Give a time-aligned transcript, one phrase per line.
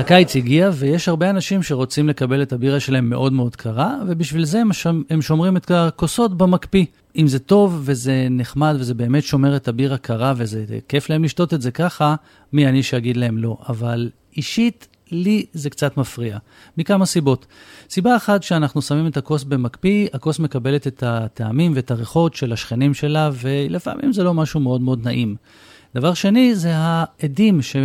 [0.00, 4.60] הקיץ הגיע ויש הרבה אנשים שרוצים לקבל את הבירה שלהם מאוד מאוד קרה, ובשביל זה
[4.60, 6.84] הם, שומ, הם שומרים את הכוסות במקפיא.
[7.16, 11.54] אם זה טוב וזה נחמד וזה באמת שומר את הבירה קרה וזה כיף להם לשתות
[11.54, 12.14] את זה ככה,
[12.52, 13.56] מי אני שאגיד להם לא.
[13.68, 16.38] אבל אישית, לי זה קצת מפריע,
[16.78, 17.46] מכמה סיבות.
[17.90, 22.94] סיבה אחת, שאנחנו שמים את הכוס במקפיא, הכוס מקבלת את הטעמים ואת הריחות של השכנים
[22.94, 25.36] שלה, ולפעמים זה לא משהו מאוד מאוד נעים.
[25.94, 27.76] דבר שני, זה העדים ש...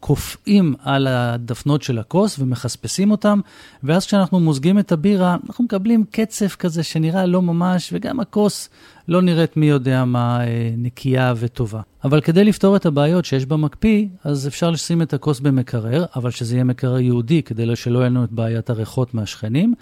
[0.00, 3.40] קופאים על הדפנות של הכוס ומחספסים אותם,
[3.82, 8.68] ואז כשאנחנו מוזגים את הבירה, אנחנו מקבלים קצף כזה שנראה לא ממש, וגם הכוס
[9.08, 11.80] לא נראית מי יודע מה אה, נקייה וטובה.
[12.04, 16.54] אבל כדי לפתור את הבעיות שיש במקפיא, אז אפשר לשים את הכוס במקרר, אבל שזה
[16.54, 19.74] יהיה מקרר יהודי, כדי שלא יהיה לנו את בעיית הריחות מהשכנים.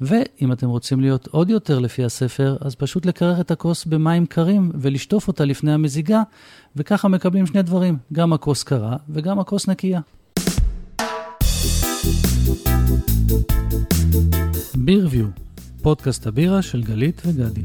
[0.00, 4.72] ואם אתם רוצים להיות עוד יותר לפי הספר, אז פשוט לקרר את הכוס במים קרים
[4.74, 6.22] ולשטוף אותה לפני המזיגה,
[6.76, 10.00] וככה מקבלים שני דברים, גם הכוס קרה וגם הכוס נקייה.
[14.76, 15.26] בירביו,
[15.82, 17.62] פודקאסט הבירה של גלית וגדי.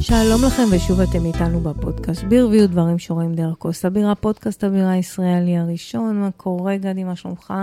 [0.00, 5.58] שלום לכם ושוב אתם איתנו בפודקאסט בירביו, דברים שרואים דרך כוס הבירה, פודקאסט הבירה הישראלי
[5.58, 6.20] הראשון.
[6.20, 7.54] מה קורה גדי, מה שלומך?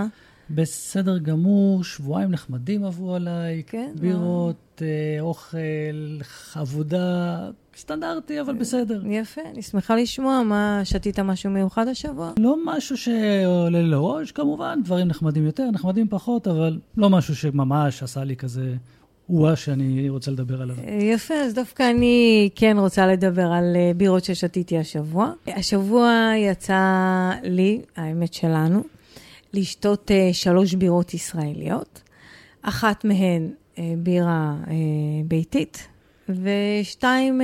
[0.50, 6.18] בסדר גמור, שבועיים נחמדים עברו עליי, כן, בירות, אה, אוכל,
[6.54, 7.38] עבודה,
[7.76, 9.02] סטנדרטי, אבל בסדר.
[9.06, 10.42] יפה, אני שמחה לשמוע.
[10.42, 12.32] מה, שתית משהו מיוחד השבוע?
[12.38, 18.24] לא משהו שעולה לראש, כמובן, דברים נחמדים יותר, נחמדים פחות, אבל לא משהו שממש עשה
[18.24, 18.74] לי כזה
[19.30, 20.76] או-אה שאני רוצה לדבר עליו.
[21.00, 25.32] יפה, אז דווקא אני כן רוצה לדבר על אה, בירות ששתיתי השבוע.
[25.46, 28.82] השבוע יצא לי, האמת שלנו,
[29.52, 32.02] לשתות uh, שלוש בירות ישראליות.
[32.62, 34.68] אחת מהן uh, בירה uh,
[35.28, 35.88] ביתית,
[36.28, 37.40] ושתיים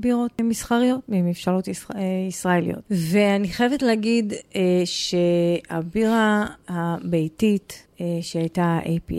[0.00, 2.80] בירות מסחריות, ממבשלות ישראל, ישראליות.
[2.90, 4.32] ואני חייבת להגיד
[4.84, 9.14] שהבירה הביתית, אה, שהייתה APA,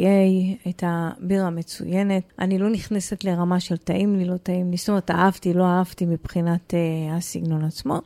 [0.66, 2.24] הייתה בירה מצוינת.
[2.40, 6.06] אני לא נכנסת לרמה של טעים לי, לא טעים לי, זאת אומרת, אהבתי, לא אהבתי
[6.06, 8.02] מבחינת uh, הסגנון עצמו,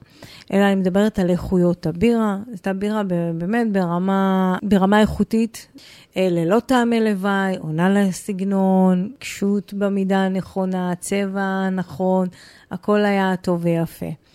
[0.53, 2.37] אלא אני מדברת על איכויות הבירה.
[2.47, 3.03] הייתה בירה
[3.37, 12.27] באמת ברמה, ברמה איכותית, uh, ללא טעמי לוואי, עונה לסגנון, קשות במידה הנכונה, צבע הנכון,
[12.71, 14.28] הכל היה טוב ויפה.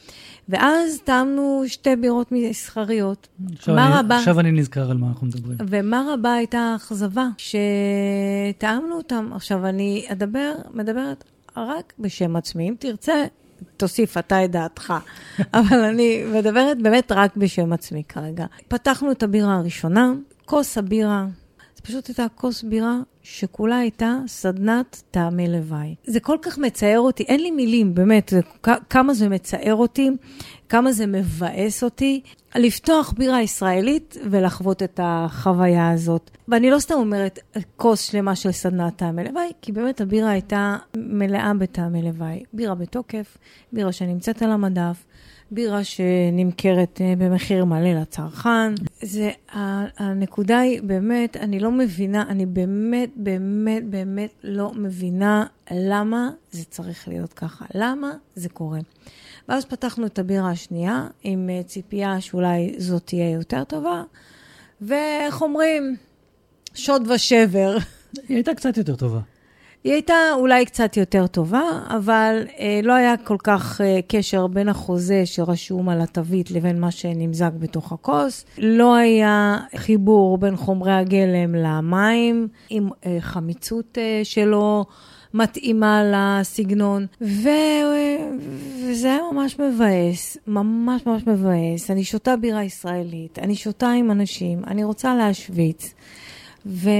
[0.48, 3.28] ואז טעמנו שתי בירות מסחריות.
[3.52, 5.58] עכשיו, אני, רבה, עכשיו אני נזכר על מה אנחנו מדברים.
[5.68, 9.30] ומה רבה הייתה האכזבה, שטעמנו אותם.
[9.34, 11.24] עכשיו, אני אדבר, מדברת
[11.56, 12.68] רק בשם עצמי.
[12.68, 13.24] אם תרצה,
[13.76, 14.94] תוסיף אתה את דעתך.
[15.54, 18.46] אבל אני מדברת באמת רק בשם עצמי כרגע.
[18.68, 20.12] פתחנו את הבירה הראשונה,
[20.44, 21.26] כוס הבירה,
[21.76, 25.94] זה פשוט הייתה כוס בירה שכולה הייתה סדנת טעמי לוואי.
[26.06, 28.40] זה כל כך מצער אותי, אין לי מילים, באמת, זה,
[28.90, 30.10] כמה זה מצער אותי,
[30.68, 32.20] כמה זה מבאס אותי,
[32.54, 36.30] לפתוח בירה ישראלית ולחוות את החוויה הזאת.
[36.48, 37.38] ואני לא סתם אומרת
[37.76, 42.44] כוס שלמה של סדנת טעמי לוואי, כי באמת הבירה הייתה מלאה בטעמי לוואי.
[42.52, 43.38] בירה בתוקף,
[43.72, 45.04] בירה שנמצאת על המדף.
[45.50, 48.74] בירה שנמכרת אה, במחיר מלא לצרכן.
[49.04, 49.30] זה,
[49.98, 57.08] הנקודה היא באמת, אני לא מבינה, אני באמת, באמת, באמת לא מבינה למה זה צריך
[57.08, 57.64] להיות ככה.
[57.74, 58.78] למה זה קורה.
[59.48, 64.02] ואז פתחנו את הבירה השנייה עם אה, ציפייה שאולי זאת תהיה יותר טובה,
[64.80, 65.96] ואיך אומרים,
[66.74, 67.76] שוד ושבר.
[68.28, 69.20] היא הייתה קצת יותר טובה.
[69.84, 74.68] היא הייתה אולי קצת יותר טובה, אבל אה, לא היה כל כך אה, קשר בין
[74.68, 78.44] החוזה שרשום על התווית לבין מה שנמזג בתוך הכוס.
[78.58, 84.84] לא היה חיבור בין חומרי הגלם למים, עם אה, חמיצות אה, שלו.
[85.36, 87.48] מתאימה לסגנון, ו...
[88.82, 91.90] וזה היה ממש מבאס, ממש ממש מבאס.
[91.90, 95.94] אני שותה בירה ישראלית, אני שותה עם אנשים, אני רוצה להשוויץ,
[96.66, 96.90] ו...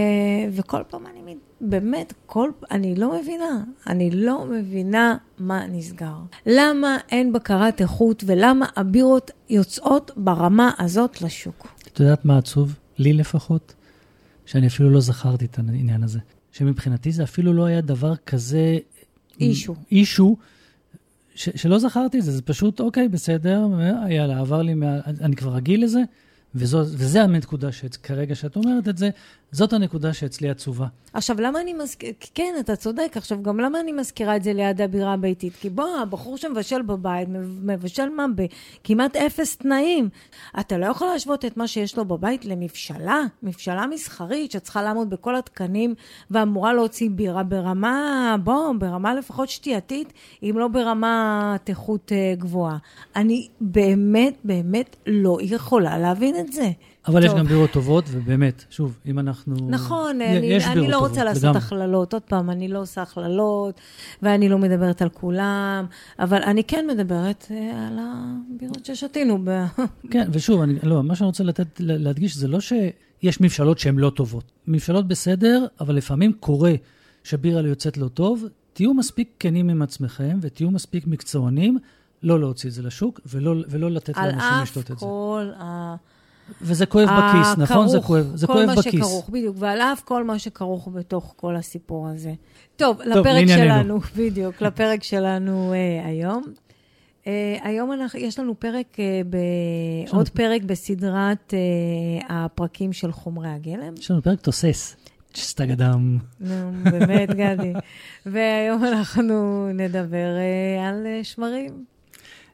[0.50, 1.34] וכל פעם אני
[1.70, 3.64] באמת, כל, אני לא מבינה.
[3.86, 6.16] אני לא מבינה מה נסגר.
[6.46, 11.68] למה אין בקרת איכות ולמה הבירות יוצאות ברמה הזאת לשוק?
[11.92, 12.74] את יודעת מה עצוב?
[12.98, 13.74] לי לפחות,
[14.46, 16.18] שאני אפילו לא זכרתי את העניין הזה.
[16.52, 18.78] שמבחינתי זה אפילו לא היה דבר כזה...
[19.40, 19.74] אישו.
[19.90, 20.36] אישו,
[21.34, 23.68] ש, שלא זכרתי את זה, זה פשוט, אוקיי, בסדר,
[24.08, 26.02] יאללה, עבר לי, מה, אני כבר רגיל לזה,
[26.54, 29.10] וזו, וזה הנקודה שכרגע שאת אומרת את זה,
[29.54, 30.86] זאת הנקודה שאצלי עצובה.
[31.12, 34.80] עכשיו, למה אני מזכירה, כן, אתה צודק, עכשיו, גם למה אני מזכירה את זה ליד
[34.80, 35.52] הבירה הביתית?
[35.56, 37.28] כי בוא, הבחור שמבשל בבית,
[37.62, 38.26] מבשל מה?
[38.34, 40.08] בכמעט אפס תנאים.
[40.60, 45.36] אתה לא יכול להשוות את מה שיש לו בבית למבשלה, מבשלה מסחרית, שצריכה לעמוד בכל
[45.36, 45.94] התקנים,
[46.30, 50.12] ואמורה להוציא בירה ברמה, בוא, ברמה לפחות שתייתית,
[50.42, 52.76] אם לא ברמת איכות אה, גבוהה.
[53.16, 56.70] אני באמת, באמת לא יכולה להבין את זה.
[57.06, 57.30] אבל טוב.
[57.30, 59.54] יש גם בירות טובות, ובאמת, שוב, אם אנחנו...
[59.70, 62.12] נכון, אני, אני לא רוצה לעשות הכללות.
[62.12, 63.80] עוד פעם, אני לא עושה הכללות,
[64.22, 65.86] ואני לא מדברת על כולם,
[66.18, 69.38] אבל אני כן מדברת אה, על הבירות ששתינו.
[69.44, 69.64] ב...
[70.12, 74.10] כן, ושוב, אני, לא, מה שאני רוצה לתת, להדגיש, זה לא שיש מבשלות שהן לא
[74.10, 74.52] טובות.
[74.66, 76.72] מבשלות בסדר, אבל לפעמים קורה
[77.24, 78.44] שבירה יוצאת לא טוב.
[78.72, 81.78] תהיו מספיק כנים עם עצמכם, ותהיו מספיק מקצוענים.
[82.22, 85.06] לא להוציא את זה לשוק, ולא, ולא לתת לאנשים לשתות את זה.
[85.06, 85.96] על אף כל ה...
[86.62, 87.88] וזה כואב בכיס, הכרוך, נכון?
[87.88, 88.84] זה כואב, זה כואב בכיס.
[88.84, 92.32] כל מה שכרוך, בדיוק, ועל אף כל מה שכרוך בתוך כל הסיפור הזה.
[92.76, 96.42] טוב, טוב לפרק שלנו, בדיוק, לפרק שלנו uh, היום.
[97.24, 97.26] Uh,
[97.62, 98.98] היום אנחנו, יש לנו פרק, uh,
[99.30, 99.36] ב,
[100.10, 101.54] עוד פרק בסדרת
[102.20, 103.94] uh, הפרקים של חומרי הגלם.
[103.98, 104.96] יש לנו פרק תוסס.
[105.32, 106.18] צ'סטג אדם.
[106.40, 107.72] נו, באמת, גדי.
[108.26, 111.84] והיום אנחנו נדבר uh, על uh, שמרים.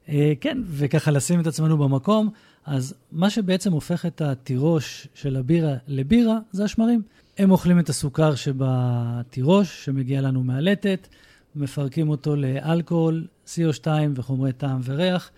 [0.07, 0.11] Uh,
[0.41, 2.31] כן, וככה לשים את עצמנו במקום.
[2.67, 7.03] אז מה שבעצם הופך את התירוש של הבירה לבירה זה השמרים.
[7.39, 11.09] הם אוכלים את הסוכר שבתירוש, שמגיע לנו מהלטת,
[11.57, 15.31] מפרקים אותו לאלכוהול, CO2 וחומרי טעם וריח.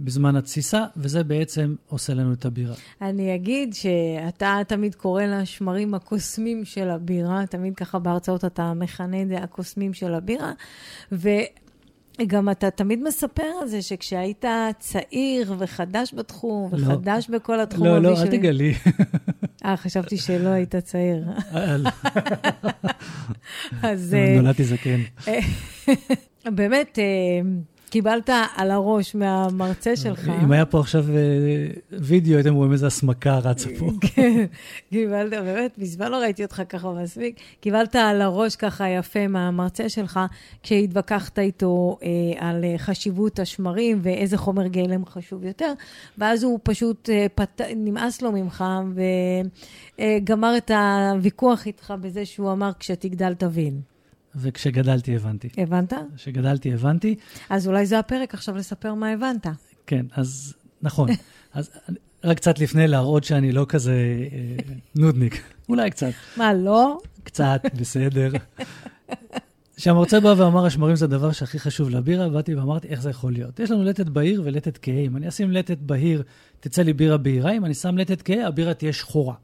[0.00, 2.74] בזמן התסיסה, וזה בעצם עושה לנו את הבירה.
[3.02, 9.28] אני אגיד שאתה תמיד קורא לשמרים הקוסמים של הבירה, תמיד ככה בהרצאות אתה מכנה את
[9.28, 10.52] זה הקוסמים של הבירה,
[11.12, 11.28] ו...
[12.26, 14.44] גם אתה תמיד מספר על זה שכשהיית
[14.78, 16.86] צעיר וחדש בתחום, לא.
[16.86, 18.74] וחדש בכל התחום לא, לא, אל תגלי.
[19.64, 21.24] אה, חשבתי שלא היית צעיר.
[21.54, 21.76] אה.
[23.82, 24.16] אז...
[24.36, 25.00] נולדתי זקן.
[26.44, 26.98] באמת,
[27.94, 30.30] קיבלת על הראש מהמרצה שלך.
[30.44, 31.16] אם היה פה עכשיו אה,
[31.92, 33.90] וידאו, הייתם רואים איזה הסמקה רצה פה.
[34.00, 34.44] כן,
[34.90, 37.36] קיבלת, באמת, מזמן לא ראיתי אותך ככה מספיק.
[37.60, 40.20] קיבלת על הראש ככה יפה מהמרצה שלך,
[40.62, 42.08] כשהתווכחת איתו אה,
[42.48, 45.72] על אה, חשיבות השמרים ואיזה חומר גלם חשוב יותר,
[46.18, 47.60] ואז הוא פשוט אה, פת...
[47.76, 48.64] נמאס לו ממך
[48.94, 53.93] וגמר אה, את הוויכוח איתך בזה שהוא אמר, כשתגדל תבין.
[54.36, 55.48] וכשגדלתי הבנתי.
[55.58, 55.92] הבנת?
[56.16, 57.14] כשגדלתי הבנתי.
[57.50, 59.46] אז אולי זה הפרק עכשיו לספר מה הבנת.
[59.86, 61.08] כן, אז נכון.
[61.54, 61.70] אז
[62.24, 63.92] רק קצת לפני להראות שאני לא כזה
[64.32, 65.42] אה, נודניק.
[65.68, 66.12] אולי קצת.
[66.36, 66.98] מה, לא?
[67.24, 68.30] קצת, בסדר.
[69.76, 73.60] כשהמרצה בא ואמר, השמרים זה הדבר שהכי חשוב לבירה, באתי ואמרתי, איך זה יכול להיות?
[73.60, 75.00] יש לנו לטת בהיר ולטת כהה.
[75.00, 76.22] אם אני אשים לטת בהיר,
[76.60, 79.34] תצא לי בירה בהירה, אם אני שם לטת כהה, הבירה תהיה שחורה.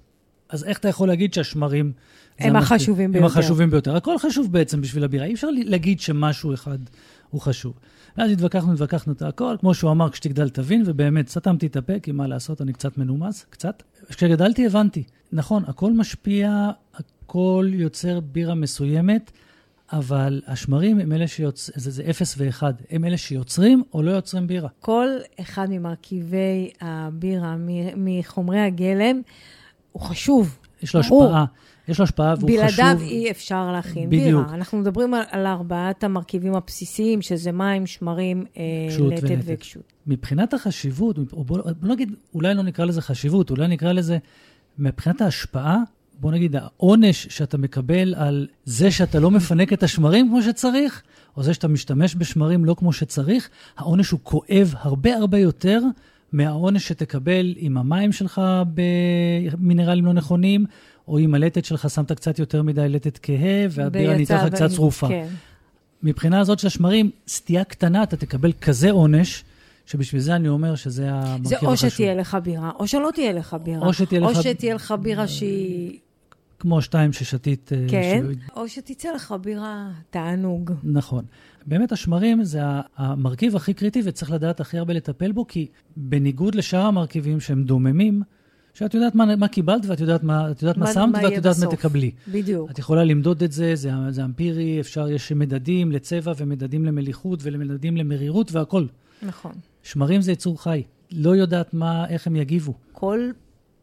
[0.48, 1.92] אז איך אתה יכול להגיד שהשמרים...
[2.40, 3.26] הם החשובים ביותר.
[3.26, 3.96] הם החשובים ביותר.
[3.96, 5.24] הכל חשוב בעצם בשביל הבירה.
[5.24, 6.78] אי אפשר להגיד שמשהו אחד
[7.30, 7.74] הוא חשוב.
[8.18, 12.12] ואז התווכחנו, התווכחנו את הכל, כמו שהוא אמר, כשתגדל תבין, ובאמת, סתמתי את הפה, כי
[12.12, 13.82] מה לעשות, אני קצת מנומס, קצת.
[14.08, 15.02] כשגדלתי הבנתי,
[15.32, 19.30] נכון, הכל משפיע, הכל יוצר בירה מסוימת,
[19.92, 24.46] אבל השמרים הם אלה שיוצרים, זה, זה אפס ואחד, הם אלה שיוצרים או לא יוצרים
[24.46, 24.68] בירה.
[24.80, 25.08] כל
[25.40, 27.56] אחד ממרכיבי הבירה,
[27.96, 29.20] מחומרי הגלם,
[29.92, 30.58] הוא חשוב.
[30.82, 31.44] יש לו השפעה.
[31.90, 32.84] יש לו השפעה והוא בלעדיו חשוב.
[32.84, 34.24] בלעדיו אי אפשר להכין בדיוק.
[34.24, 34.54] בירה.
[34.54, 38.62] אנחנו מדברים על, על ארבעת המרכיבים הבסיסיים, שזה מים, שמרים, אה,
[39.10, 39.82] לטת וקשות.
[40.06, 44.18] מבחינת החשיבות, בוא, בוא נגיד, אולי לא נקרא לזה חשיבות, אולי נקרא לזה,
[44.78, 45.78] מבחינת ההשפעה,
[46.20, 51.02] בוא נגיד, העונש שאתה מקבל על זה שאתה לא מפנק את השמרים כמו שצריך,
[51.36, 55.80] או זה שאתה משתמש בשמרים לא כמו שצריך, העונש הוא כואב הרבה הרבה יותר
[56.32, 58.42] מהעונש שתקבל עם המים שלך
[58.74, 60.66] במינרלים לא נכונים,
[61.10, 65.08] או אם הלטת שלך שמת קצת יותר מדי לטת כהה, והבירה נהייתה לך קצת צרופה.
[65.08, 65.26] כן.
[66.02, 69.44] מבחינה הזאת של השמרים, סטייה קטנה, אתה תקבל כזה עונש,
[69.86, 71.74] שבשביל זה אני אומר שזה המרכיב החשוב.
[71.76, 73.86] זה או שתהיה לך בירה, או שלא תהיה לך בירה.
[73.86, 74.36] או שתהיה לך...
[74.36, 75.98] או שתהיה לך בירה שהיא...
[76.58, 77.72] כמו שתיים ששתית...
[77.72, 78.50] אה, כן, ש...
[78.56, 80.72] או שתצא לך בירה תענוג.
[80.84, 81.24] נכון.
[81.66, 82.60] באמת השמרים זה
[82.96, 88.22] המרכיב הכי קריטי וצריך לדעת הכי הרבה לטפל בו, כי בניגוד לשאר המרכיבים שהם דוממים,
[88.74, 91.56] שאת יודעת מה, מה קיבלת ואת יודעת מה, יודעת מה, מה שמת מה ואת יודעת
[91.56, 91.64] בסוף.
[91.64, 92.10] מה תקבלי.
[92.28, 92.70] בדיוק.
[92.70, 97.96] את יכולה למדוד את זה, זה, זה אמפירי, אפשר, יש מדדים לצבע ומדדים למליחות ומדדים
[97.96, 98.88] למרירות והכול.
[99.22, 99.52] נכון.
[99.82, 100.82] שמרים זה יצור חי.
[101.12, 102.74] לא יודעת מה, איך הם יגיבו.
[102.92, 103.30] כל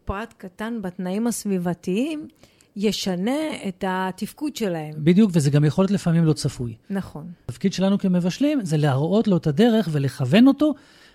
[0.06, 2.28] פרט קטן בתנאים הסביבתיים
[2.76, 4.94] ישנה את התפקוד שלהם.
[4.98, 6.76] בדיוק, וזה גם יכול להיות לפעמים לא צפוי.
[6.90, 7.32] נכון.
[7.46, 10.74] התפקיד שלנו כמבשלים זה להראות לו את הדרך ולכוון אותו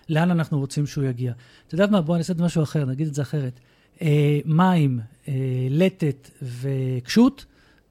[0.09, 1.33] לאן אנחנו רוצים שהוא יגיע.
[1.67, 2.01] אתה יודעת מה?
[2.01, 3.59] בוא נעשה את משהו אחר, נגיד את זה אחרת.
[4.01, 5.33] אה, מים, אה,
[5.69, 7.45] לטת וקשות,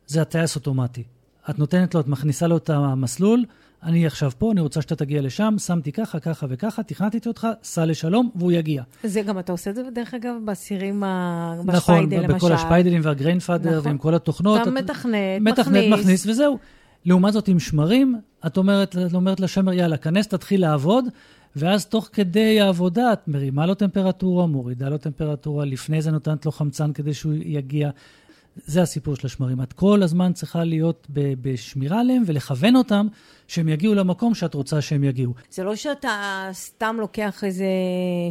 [0.07, 1.03] זה הטייס אוטומטי.
[1.51, 3.45] את נותנת לו, את מכניסה לו את המסלול,
[3.83, 7.85] אני עכשיו פה, אני רוצה שאתה תגיע לשם, שמתי ככה, ככה וככה, תכנתתי אותך, סע
[7.87, 8.83] לשלום, והוא יגיע.
[9.05, 11.55] זה גם, אתה עושה את זה, דרך אגב, בסירים ה...
[11.65, 12.35] נכון, בשפיידל, למשל.
[12.37, 13.87] בכל השפיידלים והגריינפאדר נכון.
[13.87, 14.61] ועם כל התוכנות.
[14.63, 16.01] אתה את- מתכנת, מתכנת, מכניס.
[16.01, 16.59] מכניס, וזהו.
[17.05, 21.05] לעומת זאת, עם שמרים, את אומרת, את אומרת לשמר, יאללה, כנס, תתחיל לעבוד,
[21.57, 26.53] ואז תוך כדי העבודה את מרימה לו טמפרטורה, מורידה לו טמפרטורה, לפני זה נותנת לו
[26.53, 27.91] חמצן כדי שהוא יגיע.
[28.57, 29.63] זה הסיפור של השמרים.
[29.63, 33.07] את כל הזמן צריכה להיות בשמירה עליהם ולכוון אותם
[33.53, 35.33] שהם יגיעו למקום שאת רוצה שהם יגיעו.
[35.51, 37.67] זה לא שאתה סתם לוקח איזה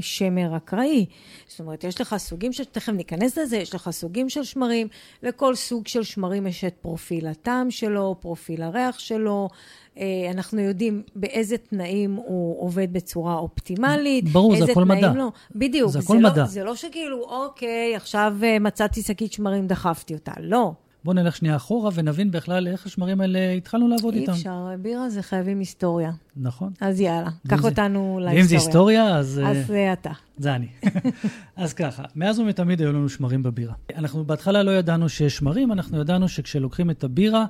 [0.01, 1.05] שמר אקראי.
[1.47, 4.87] זאת אומרת, יש לך סוגים של, תכף ניכנס לזה, יש לך סוגים של שמרים.
[5.23, 9.49] לכל סוג של שמרים יש את פרופיל הטעם שלו, פרופיל הריח שלו.
[9.97, 14.29] אה, אנחנו יודעים באיזה תנאים הוא עובד בצורה אופטימלית.
[14.29, 15.13] ברור, זה הכל מדע.
[15.13, 15.31] לא.
[15.55, 15.91] בדיוק.
[15.91, 16.45] זה הכל לא, מדע.
[16.45, 20.31] זה לא שכאילו, אוקיי, עכשיו אה, מצאתי שקית שמרים, דחפתי אותה.
[20.39, 20.73] לא.
[21.03, 24.31] בואו נלך שנייה אחורה ונבין בכלל איך השמרים האלה התחלנו לעבוד אי איתם.
[24.31, 26.11] אפשר, בירה זה חייבים היסטוריה.
[26.37, 26.71] נכון.
[26.81, 28.35] אז יאללה, קח זה- אותנו להיסטוריה.
[28.41, 29.41] ואם זה היסטוריה, אז...
[29.43, 30.11] אה, אז זה אתה.
[30.37, 30.67] זה אני.
[31.55, 33.73] אז ככה, מאז ומתמיד היו לנו שמרים בבירה.
[33.95, 37.45] אנחנו בהתחלה לא ידענו שיש שמרים, אנחנו ידענו שכשלוקחים את הבירה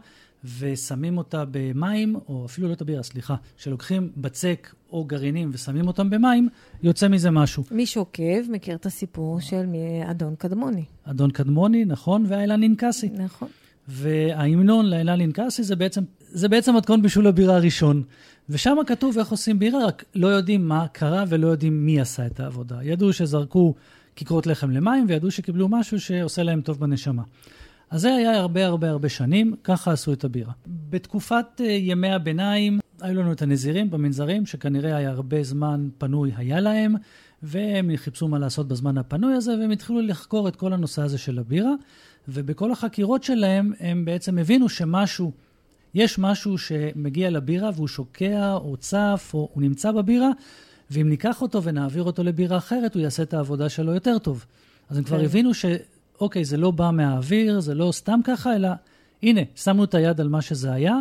[0.60, 6.10] ושמים אותה במים, או אפילו לא את הבירה, סליחה, כשלוקחים בצק או גרעינים ושמים אותם
[6.10, 6.50] במים,
[6.83, 7.63] יוצא מזה משהו.
[7.71, 9.65] מי שעוקב מכיר את הסיפור של
[10.05, 10.83] אדון קדמוני.
[11.03, 13.10] אדון קדמוני, נכון, והאילן אינקסי.
[13.10, 13.48] נכון.
[13.88, 18.03] וההמנון לאילן אינקסי זה בעצם, זה בעצם מתכון בישול הבירה הראשון.
[18.50, 22.39] ושם כתוב איך עושים בירה, רק לא יודעים מה קרה ולא יודעים מי עשה את
[22.39, 22.83] העבודה.
[22.83, 23.74] ידעו שזרקו
[24.15, 27.24] כיכרות לחם למים וידעו שקיבלו משהו שעושה להם טוב בנשמה.
[27.91, 30.51] אז זה היה הרבה הרבה הרבה שנים, ככה עשו את הבירה.
[30.89, 36.60] בתקופת uh, ימי הביניים היו לנו את הנזירים במנזרים, שכנראה היה הרבה זמן פנוי היה
[36.60, 36.95] להם,
[37.43, 41.39] והם חיפשו מה לעשות בזמן הפנוי הזה, והם התחילו לחקור את כל הנושא הזה של
[41.39, 41.71] הבירה,
[42.27, 45.31] ובכל החקירות שלהם הם בעצם הבינו שמשהו,
[45.93, 50.29] יש משהו שמגיע לבירה והוא שוקע או צף או הוא נמצא בבירה,
[50.91, 54.45] ואם ניקח אותו ונעביר אותו לבירה אחרת, הוא יעשה את העבודה שלו יותר טוב.
[54.89, 55.25] אז הם כבר כן.
[55.25, 55.65] הבינו ש...
[56.21, 58.69] אוקיי, זה לא בא מהאוויר, זה לא סתם ככה, אלא
[59.23, 60.95] הנה, שמנו את היד על מה שזה היה.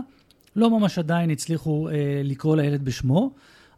[0.56, 3.30] לא ממש עדיין הצליחו אה, לקרוא לילד בשמו,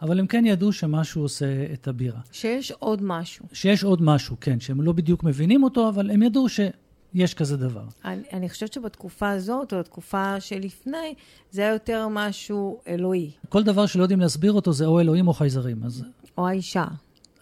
[0.02, 2.20] אבל הם כן ידעו שמשהו עושה את הבירה.
[2.32, 3.46] שיש עוד משהו.
[3.52, 7.84] שיש עוד משהו, כן, שהם לא בדיוק מבינים אותו, אבל הם ידעו שיש כזה דבר.
[8.04, 11.14] אני, אני חושבת שבתקופה הזאת, או בתקופה שלפני,
[11.50, 15.32] זה היה יותר משהו אלוהי, כל דבר שלא יודעים להסביר אותו זה או אלוהים או
[15.32, 15.84] חייזרים.
[15.84, 16.04] אז
[16.38, 16.84] או האישה,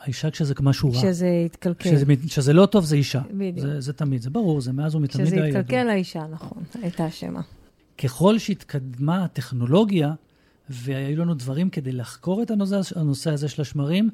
[0.00, 0.98] האישה כשזה משהו רע.
[0.98, 1.90] כשזה התקלקל.
[1.90, 3.20] כשזה, שזה לא טוב זה אישה.
[3.30, 3.58] בדיוק.
[3.58, 5.60] זה, זה תמיד, זה ברור, זה מאז ומתמיד היה ידוע.
[5.60, 7.40] התקלקל, האישה, נכון, הייתה אשמה.
[7.98, 10.12] ככל שהתקדמה הטכנולוגיה,
[10.68, 14.10] והיו לנו דברים כדי לחקור את הנושא, הנושא הזה של השמרים,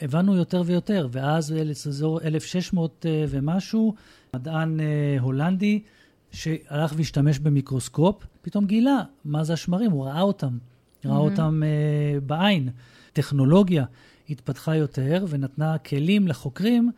[0.00, 3.94] הבנו יותר ויותר, ואז באזור 1600 אה, ומשהו,
[4.36, 5.80] מדען אה, הולנדי
[6.32, 10.58] שהלך והשתמש במיקרוסקופ, פתאום גילה מה זה השמרים, הוא ראה אותם,
[11.04, 12.68] ראה אותם אה, בעין.
[13.12, 13.84] טכנולוגיה
[14.30, 16.90] התפתחה יותר ונתנה כלים לחוקרים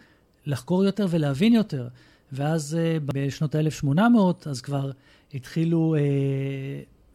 [0.46, 1.88] לחקור יותר ולהבין יותר.
[2.32, 4.90] ואז אה, בשנות ה-1800, אז כבר
[5.34, 6.00] התחילו אה,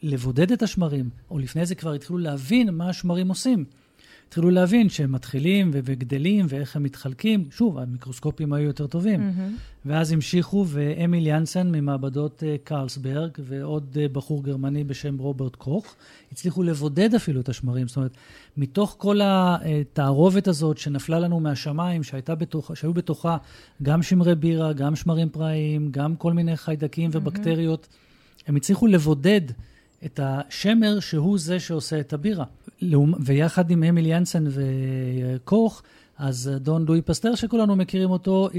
[0.02, 3.66] לבודד את השמרים, או לפני זה כבר התחילו להבין מה השמרים עושים.
[4.28, 7.48] התחילו להבין שהם מתחילים וגדלים ואיך הם מתחלקים.
[7.52, 9.20] שוב, המיקרוסקופים היו יותר טובים.
[9.86, 15.96] ואז המשיכו, ואמיל יאנסן ממעבדות אה, קרלסברג ועוד אה, בחור גרמני בשם רוברט קוך,
[16.32, 17.88] הצליחו לבודד אפילו את השמרים.
[17.88, 18.18] זאת אומרת,
[18.58, 22.02] מתוך כל התערובת הזאת שנפלה לנו מהשמיים,
[22.40, 23.38] בתוך, שהיו בתוכה
[23.84, 27.88] גם שמרי בירה, גם שמרים פראיים, גם כל מיני חיידקים ובקטריות,
[28.48, 29.42] הם הצליחו לבודד
[30.06, 32.46] את השמר שהוא זה שעושה את הבירה.
[33.20, 35.84] ויחד עם אמיל יאנסן וקוך,
[36.18, 38.50] אז אדון לואי פסטר, שכולנו מכירים אותו,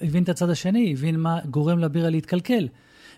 [0.00, 2.68] הבין את הצד השני, הבין מה גורם לבירה להתקלקל.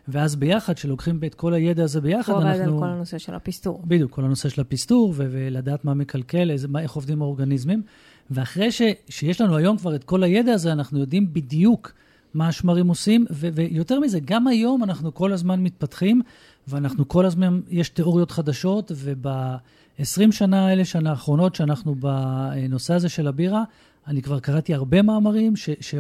[0.09, 2.79] ואז ביחד, כשלוקחים את כל הידע הזה ביחד, הוא עבד על אנחנו...
[2.79, 3.83] כל הנושא של הפסטור.
[3.85, 7.83] בדיוק, כל הנושא של הפסטור, ו- ולדעת מה מקלקל, איזה, מה, איך עובדים האורגניזמים.
[8.31, 11.93] ואחרי ש- שיש לנו היום כבר את כל הידע הזה, אנחנו יודעים בדיוק
[12.35, 16.23] מה השמרים עושים, ו- ויותר מזה, גם היום אנחנו כל הזמן מתפתחים,
[16.71, 23.27] ואנחנו כל הזמן, יש תיאוריות חדשות, וב-20 שנה האלה, שנה האחרונות, שאנחנו בנושא הזה של
[23.27, 23.63] הבירה,
[24.07, 25.71] אני כבר קראתי הרבה מאמרים ש...
[25.81, 25.95] ש-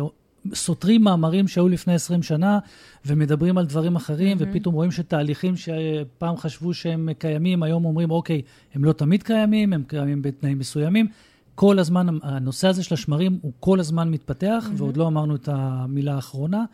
[0.54, 2.58] סותרים מאמרים שהיו לפני 20 שנה
[3.06, 4.44] ומדברים על דברים אחרים, mm-hmm.
[4.50, 8.42] ופתאום רואים שתהליכים שפעם חשבו שהם קיימים, היום אומרים, אוקיי,
[8.74, 11.06] הם לא תמיד קיימים, הם קיימים בתנאים מסוימים.
[11.54, 14.74] כל הזמן, הנושא הזה של השמרים הוא כל הזמן מתפתח, mm-hmm.
[14.76, 16.64] ועוד לא אמרנו את המילה האחרונה,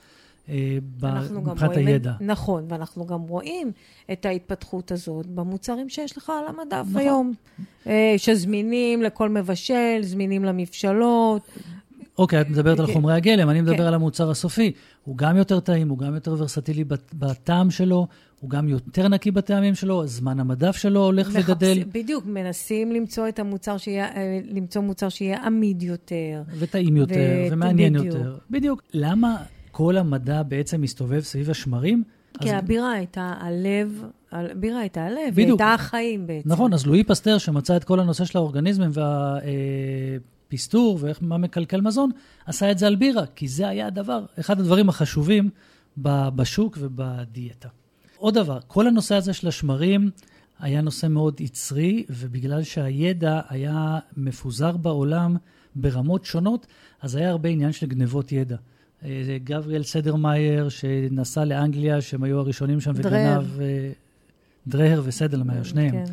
[0.48, 0.78] אה,
[1.42, 2.10] מבחינת הידע.
[2.10, 3.72] את, נכון, ואנחנו גם רואים
[4.12, 7.00] את ההתפתחות הזאת במוצרים שיש לך על המדף נכון.
[7.00, 7.32] היום,
[7.86, 11.42] אה, שזמינים לכל מבשל, זמינים למבשלות.
[12.18, 12.92] אוקיי, את מדברת על כן.
[12.92, 13.82] חומרי הגלם, אני מדבר כן.
[13.82, 14.72] על המוצר הסופי.
[15.04, 16.84] הוא גם יותר טעים, הוא גם יותר ורסטילי
[17.14, 18.06] בטעם שלו,
[18.40, 23.28] הוא גם יותר נקי בטעמים שלו, זמן המדף שלו הולך מחפשים- וגדל, בדיוק, מנסים למצוא
[23.28, 26.42] את המוצר שיהיה, אה, למצוא מוצר שיהיה עמיד יותר.
[26.58, 28.14] וטעים יותר, ו- ומעניין בדיוק.
[28.14, 28.36] יותר.
[28.50, 28.82] בדיוק.
[28.94, 29.36] למה
[29.76, 32.02] כל המדע בעצם מסתובב סביב השמרים?
[32.40, 35.60] כי אז- הבירה הייתה הלב, הבירה הייתה הלב, היא בדיוק.
[35.60, 36.48] הייתה החיים בעצם.
[36.52, 38.90] נכון, אז לואי פסטר, שמצא את כל הנושא של האורגניזמים
[40.50, 42.10] והפסטור ואיך, מה מקלקל מזון,
[42.46, 45.50] עשה את זה על בירה, כי זה היה הדבר, אחד הדברים החשובים
[45.98, 47.68] בשוק ובדיאטה.
[48.16, 50.10] עוד דבר, כל הנושא הזה של השמרים
[50.60, 55.36] היה נושא מאוד יצרי, ובגלל שהידע היה מפוזר בעולם
[55.74, 56.66] ברמות שונות,
[57.02, 58.56] אז היה הרבה עניין של גנבות ידע.
[59.04, 63.40] אה, גבריאל סדרמאייר, שנסע לאנגליה, שהם היו הראשונים שם, דרהר.
[63.40, 63.60] וגנב...
[63.60, 63.90] אה,
[64.66, 66.06] דרהר וסדלמאייר, שניהם.
[66.06, 66.12] כן.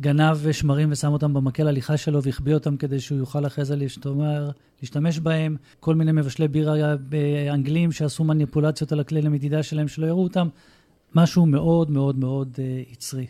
[0.00, 4.50] גנב שמרים ושם אותם במקל הליכה שלו והחביא אותם כדי שהוא יוכל אחרי זה להשתומר,
[4.82, 5.56] להשתמש בהם.
[5.80, 10.48] כל מיני מבשלי בירה באנגלים שעשו מניפולציות על הכלי למדידה שלהם שלא יראו אותם.
[11.14, 13.26] משהו מאוד מאוד מאוד אה, יצרי.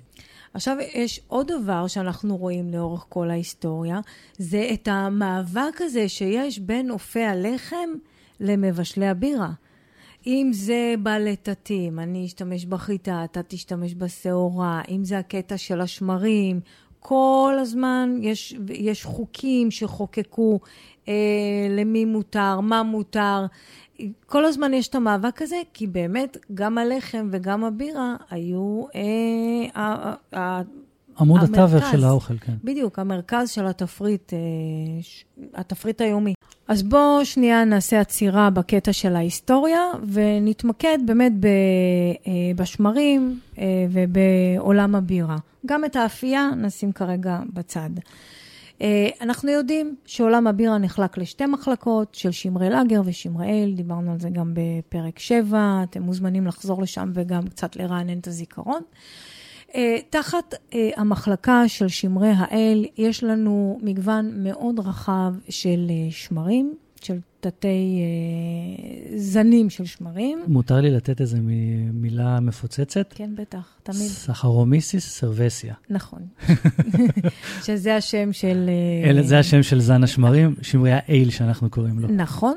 [0.54, 4.00] עכשיו, יש עוד דבר שאנחנו רואים לאורך כל ההיסטוריה,
[4.38, 7.90] זה את המאבק הזה שיש בין אופי הלחם
[8.42, 9.50] למבשלי הבירה.
[10.26, 16.60] אם זה בלטטים, אני אשתמש בחיטה, אתה תשתמש בשעורה, אם זה הקטע של השמרים,
[17.00, 20.60] כל הזמן יש, יש חוקים שחוקקו
[21.08, 21.14] אה,
[21.70, 23.46] למי מותר, מה מותר.
[24.26, 30.62] כל הזמן יש את המאבק הזה, כי באמת גם הלחם וגם הבירה היו אה,
[31.20, 31.74] עמוד המרכז.
[31.74, 32.52] התווך של האוכל, כן.
[32.64, 34.38] בדיוק, המרכז של התפריט, אה,
[35.54, 36.34] התפריט היומי.
[36.68, 39.80] אז בואו שנייה נעשה עצירה בקטע של ההיסטוריה,
[40.12, 45.36] ונתמקד באמת ב, אה, בשמרים אה, ובעולם הבירה.
[45.66, 47.90] גם את האפייה נשים כרגע בצד.
[49.20, 54.30] אנחנו יודעים שעולם הבירה נחלק לשתי מחלקות, של שמרי לאגר ושמרי אל, דיברנו על זה
[54.30, 58.82] גם בפרק 7, אתם מוזמנים לחזור לשם וגם קצת לרענן את הזיכרון.
[59.74, 66.74] אה, תחת אה, המחלקה של שמרי האל, יש לנו מגוון מאוד רחב של אה, שמרים,
[67.02, 68.00] של תתי
[69.16, 70.38] זנים של שמרים.
[70.46, 73.12] מותר לי לתת איזה מ- מילה מפוצצת?
[73.14, 73.98] כן, בטח, תמיד.
[73.98, 75.74] סחרומיסיס סרבסיה.
[75.90, 76.20] נכון.
[77.66, 78.70] שזה השם של...
[79.04, 82.08] אלה- זה השם של זן השמרים, שמרי האייל שאנחנו קוראים לו.
[82.08, 82.54] נכון.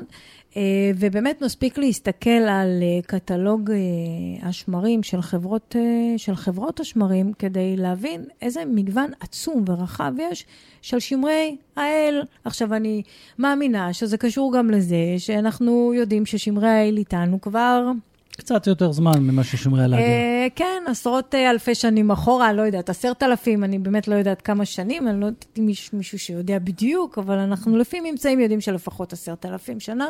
[0.56, 5.76] אה, ובאמת מספיק להסתכל על אה, קטלוג אה, השמרים של חברות,
[6.16, 10.46] של חברות השמרים כדי להבין איזה מגוון עצום ורחב יש
[10.82, 12.22] של שמרי האל.
[12.44, 13.02] עכשיו, אני
[13.38, 17.90] מאמינה שזה קשור גם לזה שאנחנו יודעים ששמרי האל איתנו כבר
[18.36, 20.02] קצת יותר זמן ממה ששומרי הלאגר.
[20.02, 24.42] אה, כן, עשרות אה, אלפי שנים אחורה, לא יודעת, עשרת אלפים, אני באמת לא יודעת
[24.42, 28.60] כמה שנים, אני לא יודעת אם יש מישהו שיודע בדיוק, אבל אנחנו לפי ממצאים יודעים
[28.60, 30.08] שלפחות עשרת אלפים שנה.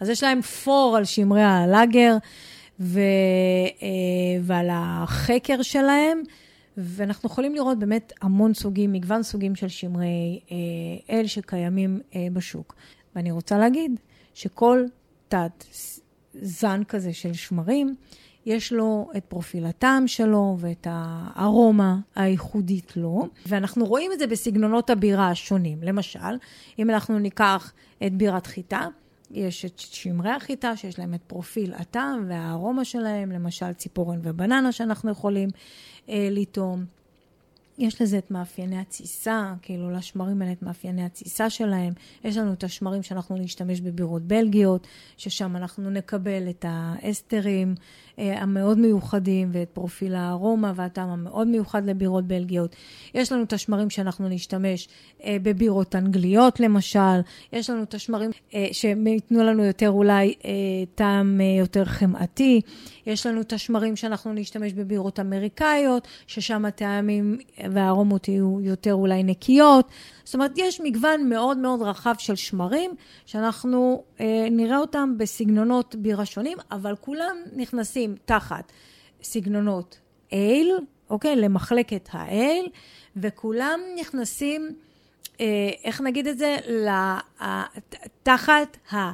[0.00, 2.16] אז יש להם פור על שמרי הלאגר
[2.80, 3.00] ו,
[3.82, 3.88] אה,
[4.42, 6.22] ועל החקר שלהם,
[6.76, 10.40] ואנחנו יכולים לראות באמת המון סוגים, מגוון סוגים של שמרי
[11.10, 12.00] אל שקיימים
[12.32, 12.74] בשוק.
[13.16, 13.92] ואני רוצה להגיד
[14.34, 14.84] שכל
[15.28, 15.64] תת
[16.42, 17.94] זן כזה של שמרים,
[18.46, 24.90] יש לו את פרופיל הטעם שלו ואת הארומה הייחודית לו, ואנחנו רואים את זה בסגנונות
[24.90, 25.82] הבירה השונים.
[25.82, 26.38] למשל,
[26.78, 27.72] אם אנחנו ניקח
[28.06, 28.86] את בירת חיטה,
[29.30, 35.10] יש את שמרי החיטה שיש להם את פרופיל הטעם והארומה שלהם, למשל ציפורן ובננה שאנחנו
[35.10, 35.48] יכולים
[36.08, 36.97] אה, לטעום.
[37.78, 41.92] יש לזה את מאפייני התסיסה, כאילו לשמרים האלה את מאפייני התסיסה שלהם.
[42.24, 44.86] יש לנו את השמרים שאנחנו נשתמש בבירות בלגיות,
[45.16, 47.82] ששם אנחנו נקבל את האסטרים אה,
[48.18, 52.76] המאוד מיוחדים ואת פרופיל הארומה והטעם המאוד מיוחד לבירות בלגיות.
[53.14, 54.88] יש לנו את השמרים שאנחנו נשתמש
[55.24, 57.20] אה, בבירות אנגליות למשל.
[57.52, 60.50] יש לנו את השמרים אה, שייתנו לנו יותר אולי אה,
[60.94, 62.60] טעם אה, יותר חמאתי.
[63.06, 67.38] יש לנו את השמרים שאנחנו נשתמש בבירות אמריקאיות, ששם הטעמים
[67.72, 69.88] והארומות יהיו יותר אולי נקיות.
[70.28, 72.90] זאת אומרת, יש מגוון מאוד מאוד רחב של שמרים,
[73.26, 78.72] שאנחנו אה, נראה אותם בסגנונות בירה שונים, אבל כולם נכנסים תחת
[79.22, 79.98] סגנונות
[80.32, 80.72] אייל,
[81.10, 81.36] אוקיי?
[81.36, 82.66] למחלקת האייל,
[83.16, 84.68] וכולם נכנסים,
[85.40, 86.56] אה, איך נגיד את זה?
[87.40, 87.64] אה,
[88.22, 89.12] תחת ה...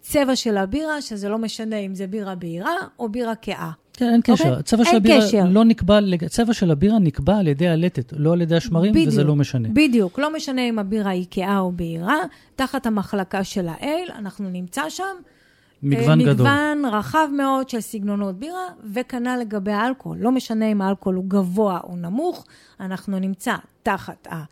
[0.00, 3.70] צבע של הבירה, שזה לא משנה אם זה בירה בהירה או בירה כהה.
[3.92, 4.32] כן, אין קשר.
[4.32, 4.52] אוקיי?
[4.52, 5.44] הצבע של אין הבירה קשר.
[5.50, 5.98] לא נקבע,
[6.28, 9.68] צבע של הבירה נקבע על ידי הלטת, לא על ידי השמרים, וזה לא משנה.
[9.72, 12.16] בדיוק, לא משנה אם הבירה היא כהה או בהירה,
[12.56, 15.04] תחת המחלקה של האל, אנחנו נמצא שם.
[15.82, 16.46] מגוון אה, גדול.
[16.46, 20.18] מגוון רחב מאוד של סגנונות בירה, וכנ"ל לגבי האלכוהול.
[20.18, 22.44] לא משנה אם האלכוהול הוא גבוה או נמוך,
[22.80, 24.44] אנחנו נמצא תחת ה...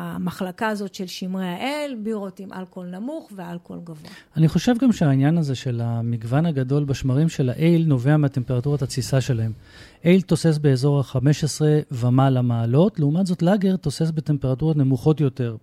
[0.00, 4.10] המחלקה הזאת של שמרי האל, בירות עם אלכוהול נמוך ואלכוהול גבוה.
[4.36, 9.52] אני חושב גם שהעניין הזה של המגוון הגדול בשמרים של האייל נובע מהטמפרטורת התסיסה שלהם.
[10.04, 11.60] אייל תוסס באזור ה-15
[11.92, 15.56] ומעלה מעלות, לעומת זאת לאגר תוסס בטמפרטורות נמוכות יותר,